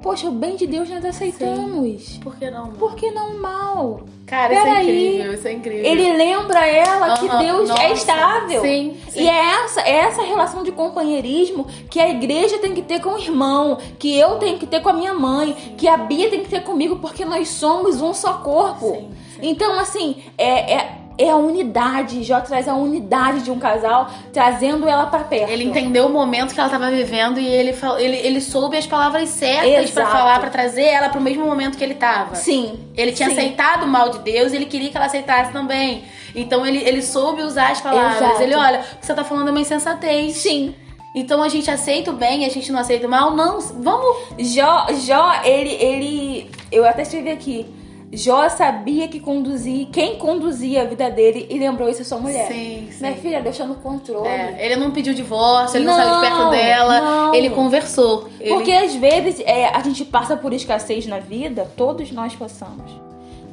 poxa, 0.02 0.28
o 0.28 0.30
bem 0.32 0.56
de 0.56 0.66
Deus 0.66 0.88
nós 0.88 1.04
aceitamos. 1.04 2.18
Por 2.22 2.36
que 2.36 2.50
não? 2.50 2.70
Por 2.72 2.94
que 2.94 3.10
não 3.10 3.30
o 3.36 3.40
mal? 3.40 4.00
Cara, 4.26 4.52
isso 4.54 4.66
é 4.66 4.82
incrível, 4.82 5.34
isso 5.34 5.48
é 5.48 5.52
incrível. 5.52 5.84
Ele 5.84 6.12
lembra 6.16 6.66
ela 6.66 7.16
que 7.18 7.26
Aham, 7.26 7.38
Deus 7.44 7.68
nossa. 7.68 7.82
é 7.82 7.92
estável. 7.92 8.60
Sim, 8.60 8.96
sim. 9.08 9.22
E 9.22 9.28
é 9.28 9.44
essa, 9.64 9.80
é 9.80 9.90
essa 9.96 10.22
relação 10.22 10.62
de 10.62 10.70
companheirismo 10.70 11.66
que 11.90 11.98
a 11.98 12.08
igreja 12.10 12.58
tem 12.58 12.74
que 12.74 12.82
ter 12.82 13.00
com 13.00 13.10
o 13.10 13.18
irmão, 13.18 13.78
que 13.98 14.18
eu 14.18 14.36
tenho 14.36 14.58
que 14.58 14.66
ter 14.66 14.80
com 14.80 14.90
a 14.90 14.92
minha 14.92 15.14
mãe, 15.14 15.54
que 15.78 15.88
a 15.88 15.96
Bia 15.96 16.28
tem 16.28 16.42
que 16.42 16.50
ter 16.50 16.62
comigo, 16.62 16.96
porque 16.96 17.24
nós 17.24 17.48
somos 17.48 18.02
um 18.02 18.12
só 18.12 18.34
corpo. 18.34 18.90
Sim, 18.90 19.10
sim. 19.34 19.40
Então, 19.42 19.78
assim, 19.80 20.16
é, 20.36 20.74
é- 20.74 20.98
é 21.18 21.30
a 21.30 21.36
unidade. 21.36 22.22
Jó 22.22 22.40
traz 22.40 22.68
a 22.68 22.74
unidade 22.74 23.42
de 23.42 23.50
um 23.50 23.58
casal, 23.58 24.08
trazendo 24.32 24.88
ela 24.88 25.06
pra 25.06 25.20
perto. 25.20 25.50
Ele 25.50 25.64
entendeu 25.64 26.06
o 26.06 26.08
momento 26.08 26.54
que 26.54 26.60
ela 26.60 26.68
tava 26.68 26.90
vivendo 26.90 27.40
e 27.40 27.46
ele, 27.46 27.74
ele, 27.98 28.16
ele 28.16 28.40
soube 28.40 28.76
as 28.76 28.86
palavras 28.86 29.28
certas 29.28 29.90
pra 29.90 30.02
Exato. 30.02 30.10
falar, 30.16 30.38
pra 30.38 30.48
trazer 30.48 30.84
ela 30.84 31.08
pro 31.08 31.20
mesmo 31.20 31.44
momento 31.44 31.76
que 31.76 31.82
ele 31.82 31.94
tava. 31.94 32.36
Sim. 32.36 32.78
Ele 32.96 33.10
tinha 33.12 33.28
sim. 33.28 33.34
aceitado 33.34 33.82
o 33.82 33.88
mal 33.88 34.10
de 34.10 34.20
Deus 34.20 34.52
e 34.52 34.56
ele 34.56 34.66
queria 34.66 34.90
que 34.90 34.96
ela 34.96 35.06
aceitasse 35.06 35.52
também. 35.52 36.04
Então 36.34 36.64
ele, 36.64 36.78
ele 36.78 37.02
soube 37.02 37.42
usar 37.42 37.72
as 37.72 37.80
palavras. 37.80 38.16
Exato. 38.16 38.42
Ele, 38.42 38.54
olha, 38.54 38.80
o 38.80 38.96
que 38.98 39.06
você 39.06 39.14
tá 39.14 39.24
falando 39.24 39.48
é 39.48 39.50
uma 39.50 39.60
insensatez. 39.60 40.36
Sim. 40.36 40.74
Então 41.14 41.42
a 41.42 41.48
gente 41.48 41.68
aceita 41.68 42.10
o 42.12 42.14
bem 42.14 42.42
e 42.42 42.44
a 42.44 42.50
gente 42.50 42.70
não 42.70 42.78
aceita 42.78 43.06
o 43.06 43.10
mal. 43.10 43.34
Não, 43.34 43.60
vamos. 43.60 44.16
Jó, 44.38 44.86
Jó, 45.04 45.40
ele, 45.42 45.70
ele. 45.70 46.50
Eu 46.70 46.86
até 46.86 47.02
escrevi 47.02 47.30
aqui. 47.30 47.77
Jó 48.10 48.48
sabia 48.48 49.06
que 49.06 49.20
conduzia, 49.20 49.84
quem 49.92 50.16
conduzia 50.16 50.82
a 50.82 50.84
vida 50.86 51.10
dele 51.10 51.46
e 51.50 51.58
lembrou 51.58 51.90
isso 51.90 52.00
a 52.00 52.04
sua 52.06 52.18
mulher. 52.18 52.48
Sim, 52.48 52.88
sim. 52.90 53.00
Minha 53.02 53.14
filha, 53.16 53.42
deixa 53.42 53.66
no 53.66 53.74
controle. 53.74 54.26
É, 54.26 54.64
ele 54.64 54.76
não 54.76 54.90
pediu 54.90 55.12
divórcio, 55.12 55.76
ele 55.76 55.84
não, 55.84 55.96
Não, 55.96 56.02
saiu 56.04 56.14
de 56.14 56.20
perto 56.36 56.50
dela, 56.50 57.00
não. 57.00 57.34
ele 57.34 57.50
conversou. 57.50 58.28
Ele- 58.40 58.54
Porque 58.54 58.72
às 58.72 58.94
vezes 58.94 59.40
é, 59.40 59.66
a 59.66 59.80
gente 59.82 60.06
passa 60.06 60.36
por 60.38 60.54
escassez 60.54 61.06
na 61.06 61.18
vida, 61.18 61.70
todos 61.76 62.10
nós 62.10 62.34
passamos 62.34 62.90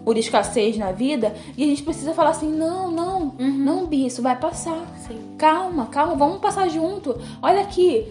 por 0.05 0.17
escassez 0.17 0.77
na 0.77 0.91
vida, 0.91 1.33
e 1.57 1.63
a 1.63 1.67
gente 1.67 1.83
precisa 1.83 2.13
falar 2.13 2.29
assim: 2.29 2.49
não, 2.49 2.89
não, 2.91 3.33
não, 3.37 3.85
Bi, 3.87 4.05
isso 4.05 4.21
vai 4.21 4.37
passar. 4.37 4.71
Uhum. 4.77 4.85
Sim. 5.07 5.19
Calma, 5.37 5.87
calma, 5.87 6.15
vamos 6.15 6.37
passar 6.37 6.69
junto. 6.69 7.19
Olha 7.41 7.59
aqui. 7.61 8.05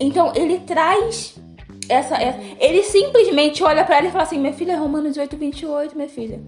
Então 0.00 0.32
ele 0.34 0.58
traz 0.60 1.36
essa. 1.88 2.16
essa- 2.16 2.38
ele 2.58 2.82
simplesmente 2.82 3.62
olha 3.64 3.84
pra 3.84 3.98
ela 3.98 4.06
e 4.08 4.10
fala 4.10 4.24
assim: 4.24 4.38
minha 4.38 4.52
filha, 4.52 4.78
Romanos 4.78 5.16
8, 5.16 5.36
28, 5.36 5.96
minha 5.96 6.08
filha. 6.08 6.40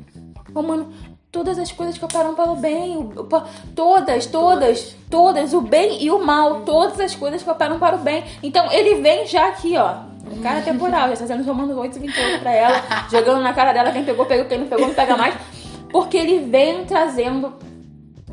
Romano, 0.55 0.93
todas 1.31 1.59
as 1.59 1.71
coisas 1.71 1.97
que 1.97 2.05
operam 2.05 2.35
para 2.35 2.51
o 2.51 2.57
bem, 2.57 2.97
o- 2.97 3.13
o- 3.21 3.43
todas, 3.75 4.27
todas, 4.27 4.97
todas, 5.09 5.53
o 5.55 5.61
bem 5.61 6.03
e 6.03 6.11
o 6.11 6.25
mal, 6.25 6.61
todas 6.63 6.99
as 7.01 7.15
coisas 7.15 7.43
que 7.43 7.51
operam 7.51 7.79
para 7.79 7.95
o 7.97 7.99
bem. 7.99 8.25
Então 8.43 8.71
ele 8.73 8.97
vem 8.97 9.27
já 9.27 9.49
aqui, 9.49 9.77
ó. 9.77 10.09
Cara 10.43 10.61
temporal, 10.61 11.07
já 11.09 11.15
está 11.15 11.27
fazendo 11.27 11.45
Romanos 11.45 11.77
8, 11.77 11.99
28 11.99 12.41
pra 12.41 12.53
ela, 12.53 12.83
jogando 13.11 13.43
na 13.43 13.53
cara 13.53 13.73
dela, 13.73 13.91
quem 13.91 14.05
pegou, 14.05 14.27
pegou, 14.27 14.45
quem 14.47 14.59
não 14.59 14.67
pegou, 14.69 14.87
não 14.87 14.95
pega 14.95 15.17
mais. 15.17 15.35
Porque 15.91 16.17
ele 16.17 16.39
vem 16.41 16.85
trazendo 16.85 17.53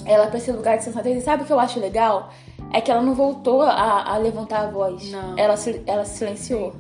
ela 0.06 0.28
pra 0.28 0.38
esse 0.38 0.52
lugar 0.52 0.78
de 0.78 0.84
sensatez. 0.84 1.18
E 1.18 1.22
sabe 1.22 1.44
o 1.44 1.46
que 1.46 1.52
eu 1.52 1.60
acho 1.60 1.80
legal? 1.80 2.30
É 2.72 2.82
que 2.82 2.92
ela 2.92 3.02
não 3.02 3.14
voltou 3.16 3.62
a, 3.62 4.04
a 4.14 4.18
levantar 4.18 4.66
a 4.66 4.68
voz. 4.70 5.10
Não. 5.12 5.36
Ela, 5.38 5.56
ela 5.88 6.06
se 6.06 6.18
silenciou. 6.18 6.74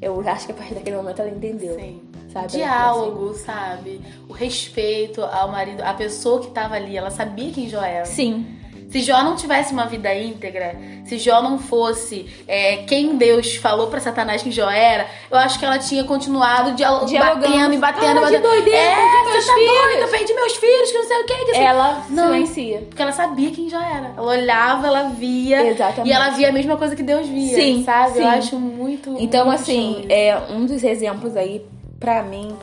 Eu 0.00 0.20
acho 0.28 0.46
que 0.46 0.52
a 0.52 0.54
partir 0.54 0.74
daquele 0.74 0.96
momento 0.96 1.20
ela 1.20 1.30
entendeu. 1.30 1.74
sim. 1.74 2.02
Sabe? 2.32 2.32
Falou 2.32 2.46
assim, 2.46 2.58
Diálogo, 2.58 3.34
sabe? 3.34 4.00
O 4.28 4.32
respeito 4.32 5.22
ao 5.22 5.50
marido, 5.50 5.82
a 5.82 5.94
pessoa 5.94 6.40
que 6.40 6.50
tava 6.50 6.74
ali, 6.74 6.96
ela 6.96 7.10
sabia 7.10 7.50
quem 7.50 7.68
Jó 7.68 7.82
era. 7.82 8.04
Sim. 8.04 8.57
Se 8.88 9.00
Jó 9.02 9.22
não 9.22 9.36
tivesse 9.36 9.72
uma 9.74 9.84
vida 9.84 10.14
íntegra, 10.14 10.74
se 11.04 11.18
Jó 11.18 11.42
não 11.42 11.58
fosse 11.58 12.26
é, 12.48 12.78
quem 12.86 13.16
Deus 13.16 13.56
falou 13.56 13.88
pra 13.88 14.00
Satanás 14.00 14.42
que 14.42 14.50
Jó 14.50 14.70
era, 14.70 15.06
eu 15.30 15.36
acho 15.36 15.58
que 15.58 15.64
ela 15.66 15.78
tinha 15.78 16.04
continuado 16.04 16.72
dialo- 16.72 17.04
Dialogando. 17.04 17.40
batendo 17.48 17.74
e 17.74 17.78
batendo. 17.78 18.00
Para 18.00 18.14
de 18.14 18.20
batendo. 18.38 18.42
doideira, 18.42 18.78
é, 18.78 18.94
perdi 18.96 19.30
meus 19.32 19.46
tá 19.46 19.54
filhos. 19.54 19.82
doida, 19.92 20.08
perdi 20.08 20.34
meus 20.34 20.56
filhos, 20.56 20.90
que 20.90 20.98
não 20.98 21.04
sei 21.06 21.16
o 21.18 21.24
que. 21.26 21.34
que 21.44 21.50
assim. 21.50 21.60
Ela 21.62 22.02
Não. 22.08 22.24
silencia. 22.32 22.78
Porque 22.88 23.02
ela 23.02 23.12
sabia 23.12 23.50
quem 23.50 23.68
Jó 23.68 23.76
era. 23.78 24.14
Ela 24.16 24.26
olhava, 24.26 24.86
ela 24.86 25.02
via. 25.10 25.66
Exatamente. 25.66 26.08
E 26.08 26.12
ela 26.12 26.30
via 26.30 26.48
a 26.48 26.52
mesma 26.52 26.76
coisa 26.78 26.96
que 26.96 27.02
Deus 27.02 27.26
via. 27.28 27.54
Sim, 27.56 27.84
sabe? 27.84 28.14
sim. 28.14 28.20
Eu 28.22 28.28
acho 28.28 28.56
muito. 28.58 29.16
Então, 29.18 29.44
muito 29.46 29.60
assim, 29.60 30.06
é, 30.08 30.34
um 30.50 30.64
dos 30.64 30.82
exemplos 30.82 31.36
aí, 31.36 31.62
pra 32.00 32.22
mim, 32.22 32.56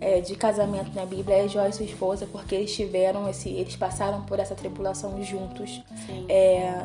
é, 0.00 0.20
de 0.20 0.34
casamento 0.36 0.94
na 0.94 1.04
Bíblia 1.04 1.44
é 1.44 1.48
Jó 1.48 1.66
e 1.66 1.72
sua 1.72 1.84
esposa, 1.84 2.26
porque 2.30 2.54
eles 2.54 2.74
tiveram 2.74 3.28
esse. 3.28 3.48
Eles 3.48 3.76
passaram 3.76 4.22
por 4.22 4.38
essa 4.38 4.54
tribulação 4.54 5.22
juntos 5.22 5.82
Sim. 6.06 6.26
é, 6.28 6.82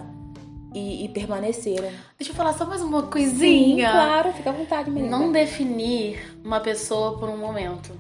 e, 0.74 1.06
e 1.06 1.10
permaneceram. 1.10 1.90
Deixa 2.18 2.32
eu 2.32 2.36
falar 2.36 2.54
só 2.54 2.66
mais 2.66 2.82
uma 2.82 3.02
Sim, 3.02 3.08
coisinha. 3.08 3.92
claro, 3.92 4.34
fica 4.34 4.50
à 4.50 4.54
vontade, 4.54 4.90
menina. 4.90 5.18
Não 5.18 5.32
definir 5.32 6.38
uma 6.44 6.60
pessoa 6.60 7.18
por 7.18 7.30
um 7.30 7.38
momento. 7.38 7.92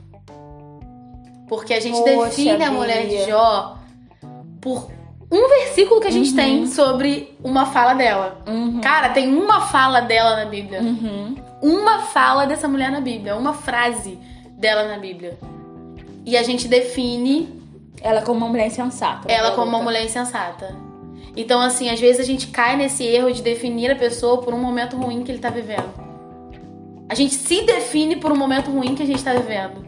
Porque 1.47 1.73
a 1.73 1.80
gente 1.80 1.97
Poxa, 1.97 2.30
define 2.30 2.63
a 2.63 2.71
mulher 2.71 3.08
de. 3.08 3.30
Jó 3.30 3.78
por 4.60 4.89
um 5.30 5.49
versículo 5.49 5.99
que 5.99 6.08
a 6.08 6.12
gente 6.12 6.34
tem 6.34 6.65
sobre 6.67 7.38
uma 7.43 7.65
fala 7.65 7.93
dela. 7.93 8.41
Uhum. 8.47 8.80
Cara, 8.82 9.10
tem 9.10 9.36
uma 9.36 9.62
fala 9.62 9.99
dela 9.99 10.38
na 10.38 10.45
Bíblia. 10.45 10.82
Uhum. 10.82 11.36
Uma 11.62 11.99
fala 11.99 12.45
dessa 12.45 12.67
mulher 12.67 12.91
na 12.91 13.02
Bíblia. 13.02 13.36
Uma 13.36 13.54
frase 13.54 14.17
dela 14.63 14.88
na 14.88 14.97
Bíblia. 14.97 15.38
E 16.26 16.38
a 16.38 16.43
gente 16.43 16.69
define 16.69 17.62
Ela 18.02 18.21
como 18.21 18.38
uma 18.39 18.47
mulher 18.47 18.67
insensata. 18.67 19.30
ela 19.30 19.52
como 19.52 19.67
uma 19.67 19.82
mulher 19.84 20.06
insensata. 20.06 20.73
Então, 21.36 21.60
assim, 21.60 21.89
às 21.89 21.99
vezes 21.99 22.21
a 22.21 22.23
gente 22.23 22.47
cai 22.47 22.78
nesse 22.78 23.04
erro 23.04 23.30
de 23.32 23.41
definir 23.41 23.91
a 23.91 23.95
pessoa 23.95 24.41
por 24.41 24.54
um 24.54 24.58
momento 24.58 24.95
ruim 24.95 25.23
que 25.23 25.32
ele 25.32 25.39
tá 25.39 25.49
vivendo. 25.49 25.91
A 27.10 27.15
gente 27.15 27.34
se 27.34 27.63
define 27.63 28.15
por 28.15 28.32
um 28.32 28.38
momento 28.38 28.71
ruim 28.71 28.95
que 28.95 29.04
a 29.04 29.06
gente 29.06 29.21
tá 29.21 29.34
vivendo. 29.34 29.84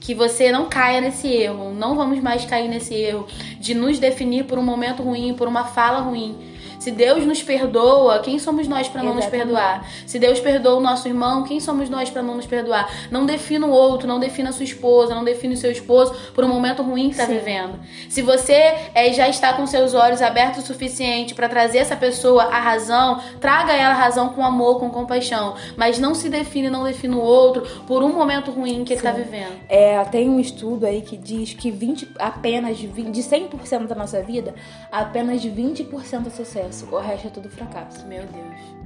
Que 0.00 0.14
você 0.14 0.50
não 0.50 0.68
caia 0.68 1.00
nesse 1.00 1.28
erro. 1.28 1.72
Não 1.72 1.94
vamos 1.94 2.18
mais 2.20 2.44
cair 2.44 2.68
nesse 2.68 2.94
erro 2.94 3.26
de 3.60 3.74
nos 3.74 3.98
definir 3.98 4.44
por 4.44 4.58
um 4.58 4.62
momento 4.62 5.02
ruim, 5.02 5.34
por 5.34 5.46
uma 5.46 5.64
fala 5.64 6.00
ruim. 6.00 6.36
Se 6.80 6.90
Deus 6.90 7.26
nos 7.26 7.42
perdoa, 7.42 8.20
quem 8.20 8.38
somos 8.38 8.66
nós 8.66 8.88
pra 8.88 9.02
não 9.02 9.14
nos 9.14 9.26
perdoar? 9.26 9.86
Se 10.06 10.18
Deus 10.18 10.40
perdoa 10.40 10.76
o 10.76 10.80
nosso 10.80 11.06
irmão, 11.06 11.44
quem 11.44 11.60
somos 11.60 11.90
nós 11.90 12.08
pra 12.08 12.22
não 12.22 12.36
nos 12.36 12.46
perdoar? 12.46 12.90
Não 13.10 13.26
defina 13.26 13.66
o 13.66 13.70
outro, 13.70 14.08
não 14.08 14.18
defina 14.18 14.48
a 14.48 14.52
sua 14.52 14.64
esposa, 14.64 15.14
não 15.14 15.22
defina 15.22 15.52
o 15.52 15.56
seu 15.58 15.70
esposo 15.70 16.14
por 16.34 16.42
um 16.42 16.48
momento 16.48 16.82
ruim 16.82 17.10
que 17.10 17.16
tá 17.16 17.26
Sim. 17.26 17.34
vivendo. 17.34 17.78
Se 18.08 18.22
você 18.22 18.74
é, 18.94 19.12
já 19.12 19.28
está 19.28 19.52
com 19.52 19.66
seus 19.66 19.92
olhos 19.92 20.22
abertos 20.22 20.64
o 20.64 20.66
suficiente 20.66 21.34
pra 21.34 21.50
trazer 21.50 21.78
essa 21.78 21.94
pessoa 21.94 22.44
à 22.44 22.58
razão, 22.58 23.20
traga 23.38 23.74
ela 23.74 23.92
à 23.92 23.98
razão 23.98 24.30
com 24.30 24.42
amor, 24.42 24.80
com 24.80 24.88
compaixão. 24.88 25.56
Mas 25.76 25.98
não 25.98 26.14
se 26.14 26.30
define, 26.30 26.70
não 26.70 26.84
defina 26.84 27.14
o 27.14 27.20
outro 27.20 27.60
por 27.86 28.02
um 28.02 28.10
momento 28.10 28.50
ruim 28.50 28.84
que 28.84 28.94
ele 28.94 29.02
tá 29.02 29.12
vivendo. 29.12 29.60
É, 29.68 30.02
tem 30.04 30.30
um 30.30 30.40
estudo 30.40 30.86
aí 30.86 31.02
que 31.02 31.18
diz 31.18 31.52
que 31.52 31.70
20, 31.70 32.08
apenas 32.18 32.78
de 32.78 32.86
20 32.86 33.10
de 33.10 33.22
100% 33.22 33.86
da 33.86 33.94
nossa 33.94 34.22
vida, 34.22 34.54
apenas 34.90 35.42
de 35.42 35.50
20% 35.50 36.26
é 36.26 36.30
sucesso. 36.30 36.69
O 36.90 36.98
resto 36.98 37.26
é 37.26 37.30
tudo 37.30 37.50
fracasso. 37.50 38.06
Meu 38.06 38.22
Deus. 38.26 38.80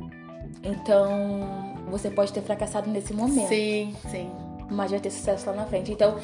Então, 0.62 1.76
você 1.90 2.10
pode 2.10 2.32
ter 2.32 2.40
fracassado 2.40 2.88
nesse 2.90 3.12
momento. 3.12 3.48
Sim, 3.48 3.94
sim. 4.10 4.30
mas 4.70 4.90
vai 4.90 5.00
ter 5.00 5.10
sucesso 5.10 5.48
lá 5.50 5.56
na 5.56 5.66
frente. 5.66 5.92
Então, 5.92 6.16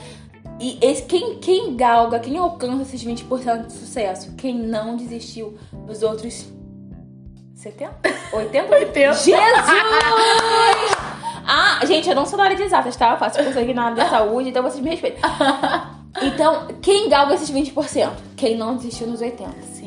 e 0.59 0.79
esse, 0.81 1.03
quem, 1.03 1.39
quem 1.39 1.77
galga, 1.77 2.19
quem 2.19 2.37
alcança 2.39 2.83
esses 2.83 3.05
20% 3.05 3.67
de 3.67 3.73
sucesso? 3.73 4.35
Quem 4.37 4.55
não 4.55 4.97
desistiu 4.97 5.59
dos 5.87 6.03
outros 6.03 6.47
70? 7.55 7.95
80? 8.33 8.75
80. 8.75 9.13
Jesus! 9.13 9.41
Ah, 11.47 11.81
gente, 11.85 12.09
eu 12.09 12.15
não 12.15 12.25
sou 12.25 12.37
da 12.37 12.45
área 12.45 12.57
de 12.57 12.63
exatas, 12.63 12.97
tá? 12.97 13.13
Eu 13.13 13.19
faço 13.19 13.43
curso 13.43 13.59
aqui 13.59 13.75
na 13.75 13.85
área 13.85 13.97
da 13.97 14.09
saúde, 14.09 14.51
então 14.51 14.63
vocês 14.63 14.83
me 14.83 14.91
respeitam. 14.91 15.29
Então, 16.21 16.67
quem 16.83 17.09
galga 17.09 17.35
esses 17.35 17.51
20%? 17.53 18.11
Quem 18.37 18.57
não 18.57 18.77
desistiu 18.77 19.07
nos 19.07 19.21
80%. 19.21 19.80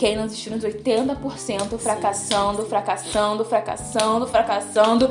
Sim, 0.00 0.06
sim. 0.06 0.06
Quem 0.06 0.16
não 0.16 0.24
desistiu 0.24 0.52
nos 0.52 0.64
80%, 0.64 1.78
fracassando, 1.78 2.64
fracassando, 2.64 3.44
fracassando, 3.44 4.26
fracassando, 4.26 5.10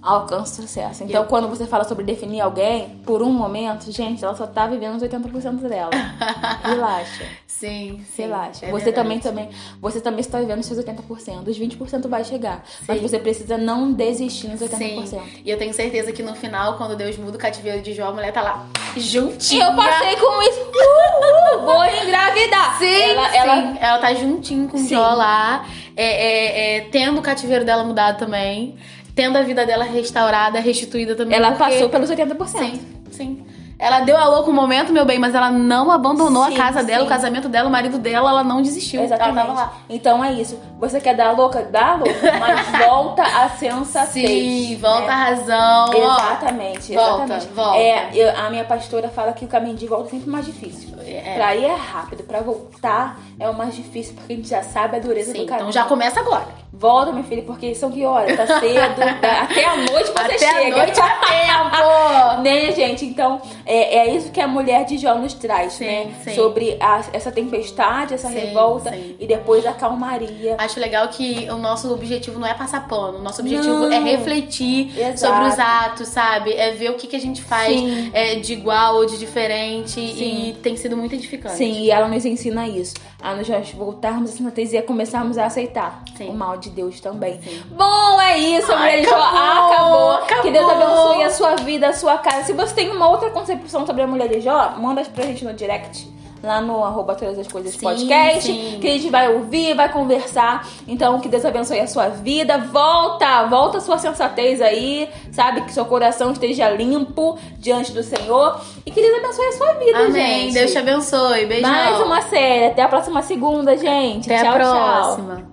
alcança 0.00 0.60
o 0.60 0.66
sucesso. 0.66 1.04
Então, 1.04 1.24
quando 1.26 1.48
você 1.48 1.66
fala 1.66 1.84
sobre 1.84 2.04
definir 2.04 2.40
alguém, 2.40 3.00
por 3.04 3.22
um 3.22 3.32
momento, 3.32 3.92
gente, 3.92 4.24
ela 4.24 4.34
só 4.34 4.46
tá 4.46 4.66
vivendo 4.66 4.96
os 4.96 5.02
80% 5.02 5.68
dela. 5.68 5.90
Relaxa, 6.64 7.24
Sim, 7.62 8.04
sim. 8.16 8.22
relaxa. 8.22 8.66
é 8.66 8.70
você 8.70 8.86
verdade. 8.86 8.94
também, 8.94 9.18
também, 9.20 9.48
você 9.80 10.00
também 10.00 10.18
está 10.18 10.40
vivendo 10.40 10.64
seus 10.64 10.84
80%. 10.84 11.46
Os 11.46 11.56
20% 11.56 12.08
vai 12.08 12.24
chegar. 12.24 12.64
Mas 12.88 13.00
você 13.00 13.20
precisa 13.20 13.56
não 13.56 13.92
desistir 13.92 14.48
nos 14.48 14.60
80%. 14.60 15.06
Sim. 15.06 15.20
E 15.44 15.48
eu 15.48 15.56
tenho 15.56 15.72
certeza 15.72 16.10
que 16.10 16.24
no 16.24 16.34
final, 16.34 16.76
quando 16.76 16.96
Deus 16.96 17.16
muda 17.16 17.36
o 17.36 17.40
cativeiro 17.40 17.80
de 17.80 17.92
Jó, 17.92 18.08
a 18.08 18.12
mulher 18.12 18.32
tá 18.32 18.42
lá 18.42 18.66
juntinha. 18.96 19.66
Eu 19.66 19.76
passei 19.76 20.16
com 20.16 20.42
isso. 20.42 20.60
Uh, 20.60 21.56
uh, 21.56 21.60
vou 21.60 21.84
engravidar. 21.84 22.78
Sim, 22.80 23.02
ela, 23.02 23.30
sim. 23.30 23.36
ela 23.36 23.78
Ela 23.78 23.98
tá 23.98 24.14
juntinho 24.14 24.68
com 24.68 24.76
o 24.76 24.80
Sim. 24.80 24.88
Jó 24.88 25.14
lá, 25.14 25.64
é, 25.96 26.04
é, 26.04 26.76
é, 26.78 26.80
tendo 26.90 27.20
o 27.20 27.22
cativeiro 27.22 27.64
dela 27.64 27.84
mudado 27.84 28.18
também, 28.18 28.76
tendo 29.14 29.38
a 29.38 29.42
vida 29.42 29.64
dela 29.64 29.84
restaurada, 29.84 30.58
restituída 30.58 31.14
também. 31.14 31.36
ela 31.38 31.52
porque- 31.52 31.62
passou 31.74 31.88
pelos 31.88 32.10
80%. 32.10 32.58
Sim, 32.58 32.80
sim. 33.12 33.51
Ela 33.82 34.00
deu 34.00 34.16
a 34.16 34.26
louco 34.26 34.48
um 34.50 34.54
momento, 34.54 34.92
meu 34.92 35.04
bem, 35.04 35.18
mas 35.18 35.34
ela 35.34 35.50
não 35.50 35.90
abandonou 35.90 36.44
Sim, 36.46 36.54
a 36.54 36.56
casa 36.56 36.84
dela, 36.84 37.00
sim. 37.00 37.06
o 37.06 37.08
casamento 37.08 37.48
dela, 37.48 37.68
o 37.68 37.72
marido 37.72 37.98
dela, 37.98 38.30
ela 38.30 38.44
não 38.44 38.62
desistiu. 38.62 39.02
Exatamente. 39.02 39.36
Ela 39.38 39.46
tava 39.48 39.60
lá. 39.60 39.72
Então 39.90 40.24
é 40.24 40.32
isso. 40.32 40.56
Você 40.78 41.00
quer 41.00 41.16
dar 41.16 41.30
a 41.30 41.32
louca? 41.32 41.62
Dá 41.62 41.92
a 41.92 41.94
louca, 41.96 42.32
mas 42.38 42.68
volta 42.86 43.22
a 43.24 43.48
sensatez. 43.48 44.12
Sim, 44.30 44.76
volta 44.80 45.06
né? 45.08 45.12
à 45.12 45.16
razão. 45.16 45.86
ó. 45.90 45.94
Exatamente, 45.96 46.94
Volta, 46.94 47.24
exatamente. 47.24 47.46
volta. 47.54 47.76
É, 47.78 48.10
eu- 48.14 48.38
a 48.38 48.50
minha 48.50 48.64
pastora 48.64 49.08
fala 49.08 49.32
que 49.32 49.44
o 49.44 49.48
caminho 49.48 49.74
de 49.76 49.86
volta 49.88 50.06
é 50.08 50.10
sempre 50.10 50.30
mais 50.30 50.46
difícil. 50.46 50.88
É. 51.06 51.34
Pra 51.36 51.54
ir 51.56 51.64
é 51.64 51.74
rápido, 51.74 52.22
pra 52.24 52.40
voltar 52.40 53.18
é 53.38 53.48
o 53.48 53.54
mais 53.54 53.74
difícil, 53.74 54.14
porque 54.14 54.32
a 54.32 54.36
gente 54.36 54.48
já 54.48 54.62
sabe 54.62 54.96
a 54.96 55.00
dureza 55.00 55.32
Sim, 55.32 55.40
do 55.40 55.46
caminho. 55.46 55.68
então 55.68 55.72
já 55.72 55.84
começa 55.84 56.20
agora. 56.20 56.62
Volta, 56.72 57.12
minha 57.12 57.24
filha, 57.24 57.42
porque 57.42 57.74
são 57.74 57.90
que 57.92 58.04
horas? 58.04 58.34
Tá 58.36 58.58
cedo, 58.60 58.96
tá- 59.20 59.42
até 59.42 59.64
a 59.64 59.76
noite 59.76 60.10
você 60.10 60.18
Até 60.18 60.38
chega. 60.38 60.74
a 60.74 60.84
noite 60.86 61.00
é 61.00 61.04
tempo! 61.26 62.42
né, 62.42 62.72
gente? 62.72 63.04
Então, 63.04 63.40
é, 63.66 63.98
é 63.98 64.14
isso 64.16 64.30
que 64.32 64.40
a 64.40 64.48
mulher 64.48 64.84
de 64.84 64.96
Jó 64.98 65.14
nos 65.14 65.34
traz, 65.34 65.74
Sim, 65.74 65.84
né? 65.84 66.14
sim. 66.24 66.34
Sobre 66.34 66.76
a- 66.80 67.02
essa 67.12 67.30
tempestade, 67.30 68.14
essa 68.14 68.28
Sim, 68.28 68.34
revolta 68.38 68.94
e 68.96 69.26
depois 69.26 69.66
a 69.66 69.72
calmaria. 69.72 70.56
Acho 70.58 70.80
legal 70.80 71.08
que 71.08 71.46
o 71.50 71.56
nosso 71.58 71.92
objetivo 71.92 72.38
não 72.40 72.46
é 72.48 72.54
passar 72.54 72.88
pano, 72.88 73.18
o 73.18 73.22
nosso 73.22 73.42
objetivo 73.42 73.74
Não. 73.74 73.92
é 73.92 73.98
refletir 74.00 74.98
Exato. 74.98 75.18
sobre 75.34 75.48
os 75.52 75.58
atos, 75.58 76.08
sabe? 76.08 76.52
É 76.54 76.72
ver 76.72 76.90
o 76.90 76.94
que, 76.94 77.06
que 77.06 77.16
a 77.16 77.20
gente 77.20 77.42
faz 77.42 77.70
é, 78.14 78.36
de 78.36 78.52
igual 78.54 78.96
ou 78.96 79.06
de 79.06 79.18
diferente 79.18 80.00
e 80.00 80.56
tem 80.62 80.76
sido 80.76 80.91
muito 80.96 81.14
edificante. 81.14 81.56
Sim, 81.56 81.82
e 81.82 81.90
ela 81.90 82.08
nos 82.08 82.24
ensina 82.24 82.66
isso. 82.68 82.94
A 83.22 83.34
nós 83.34 83.48
voltarmos 83.72 84.30
a 84.32 84.36
santidade 84.36 84.76
e 84.76 84.82
começarmos 84.82 85.38
a 85.38 85.46
aceitar 85.46 86.02
Sim. 86.16 86.28
o 86.30 86.34
mal 86.34 86.56
de 86.56 86.70
Deus 86.70 87.00
também. 87.00 87.40
Bom, 87.70 88.20
é 88.20 88.38
isso, 88.38 88.70
Ai, 88.72 88.78
mulher 88.78 89.00
de 89.02 89.08
Jó. 89.08 89.16
acabou, 89.16 89.72
Acabou. 89.72 90.10
acabou. 90.12 90.42
Que 90.42 90.50
Deus 90.50 90.70
abençoe 90.70 91.24
a 91.24 91.30
sua 91.30 91.56
vida, 91.56 91.88
a 91.88 91.92
sua 91.92 92.18
casa. 92.18 92.44
Se 92.44 92.52
você 92.52 92.74
tem 92.74 92.90
uma 92.90 93.08
outra 93.08 93.30
concepção 93.30 93.86
sobre 93.86 94.02
a 94.02 94.06
mulher 94.06 94.28
de 94.28 94.40
Jó, 94.40 94.74
manda 94.78 95.02
pra 95.04 95.24
gente 95.24 95.44
no 95.44 95.52
direct. 95.54 96.11
Lá 96.42 96.60
no 96.60 96.82
arroba 96.82 97.14
todas 97.14 97.38
as 97.38 97.46
coisas 97.46 97.72
Sim, 97.72 97.80
podcast. 97.80 98.42
sim. 98.50 98.78
Que 98.80 98.88
a 98.88 98.90
gente 98.92 99.10
vai 99.10 99.32
ouvir, 99.32 99.74
vai 99.74 99.88
conversar. 99.92 100.66
Então, 100.88 101.20
que 101.20 101.28
Deus 101.28 101.44
abençoe 101.44 101.78
a 101.78 101.86
sua 101.86 102.08
vida. 102.08 102.58
Volta, 102.58 103.44
volta 103.46 103.78
a 103.78 103.80
sua 103.80 103.96
sensatez 103.98 104.60
aí. 104.60 105.08
Sabe? 105.30 105.60
Que 105.62 105.72
seu 105.72 105.84
coração 105.84 106.32
esteja 106.32 106.68
limpo 106.70 107.38
diante 107.58 107.92
do 107.92 108.02
Senhor. 108.02 108.60
E 108.84 108.90
que 108.90 109.00
Deus 109.00 109.18
abençoe 109.24 109.46
a 109.46 109.52
sua 109.52 109.72
vida, 109.74 109.98
Amém. 109.98 110.12
gente. 110.42 110.54
Deus 110.54 110.72
te 110.72 110.78
abençoe. 110.78 111.46
Beijão. 111.46 111.70
Mais 111.70 112.00
uma 112.00 112.22
série. 112.22 112.66
Até 112.66 112.82
a 112.82 112.88
próxima 112.88 113.22
segunda, 113.22 113.76
gente. 113.76 114.32
Até 114.32 114.42
tchau, 114.42 114.54
a 114.54 114.58
tchau. 114.58 115.14
próxima. 115.16 115.51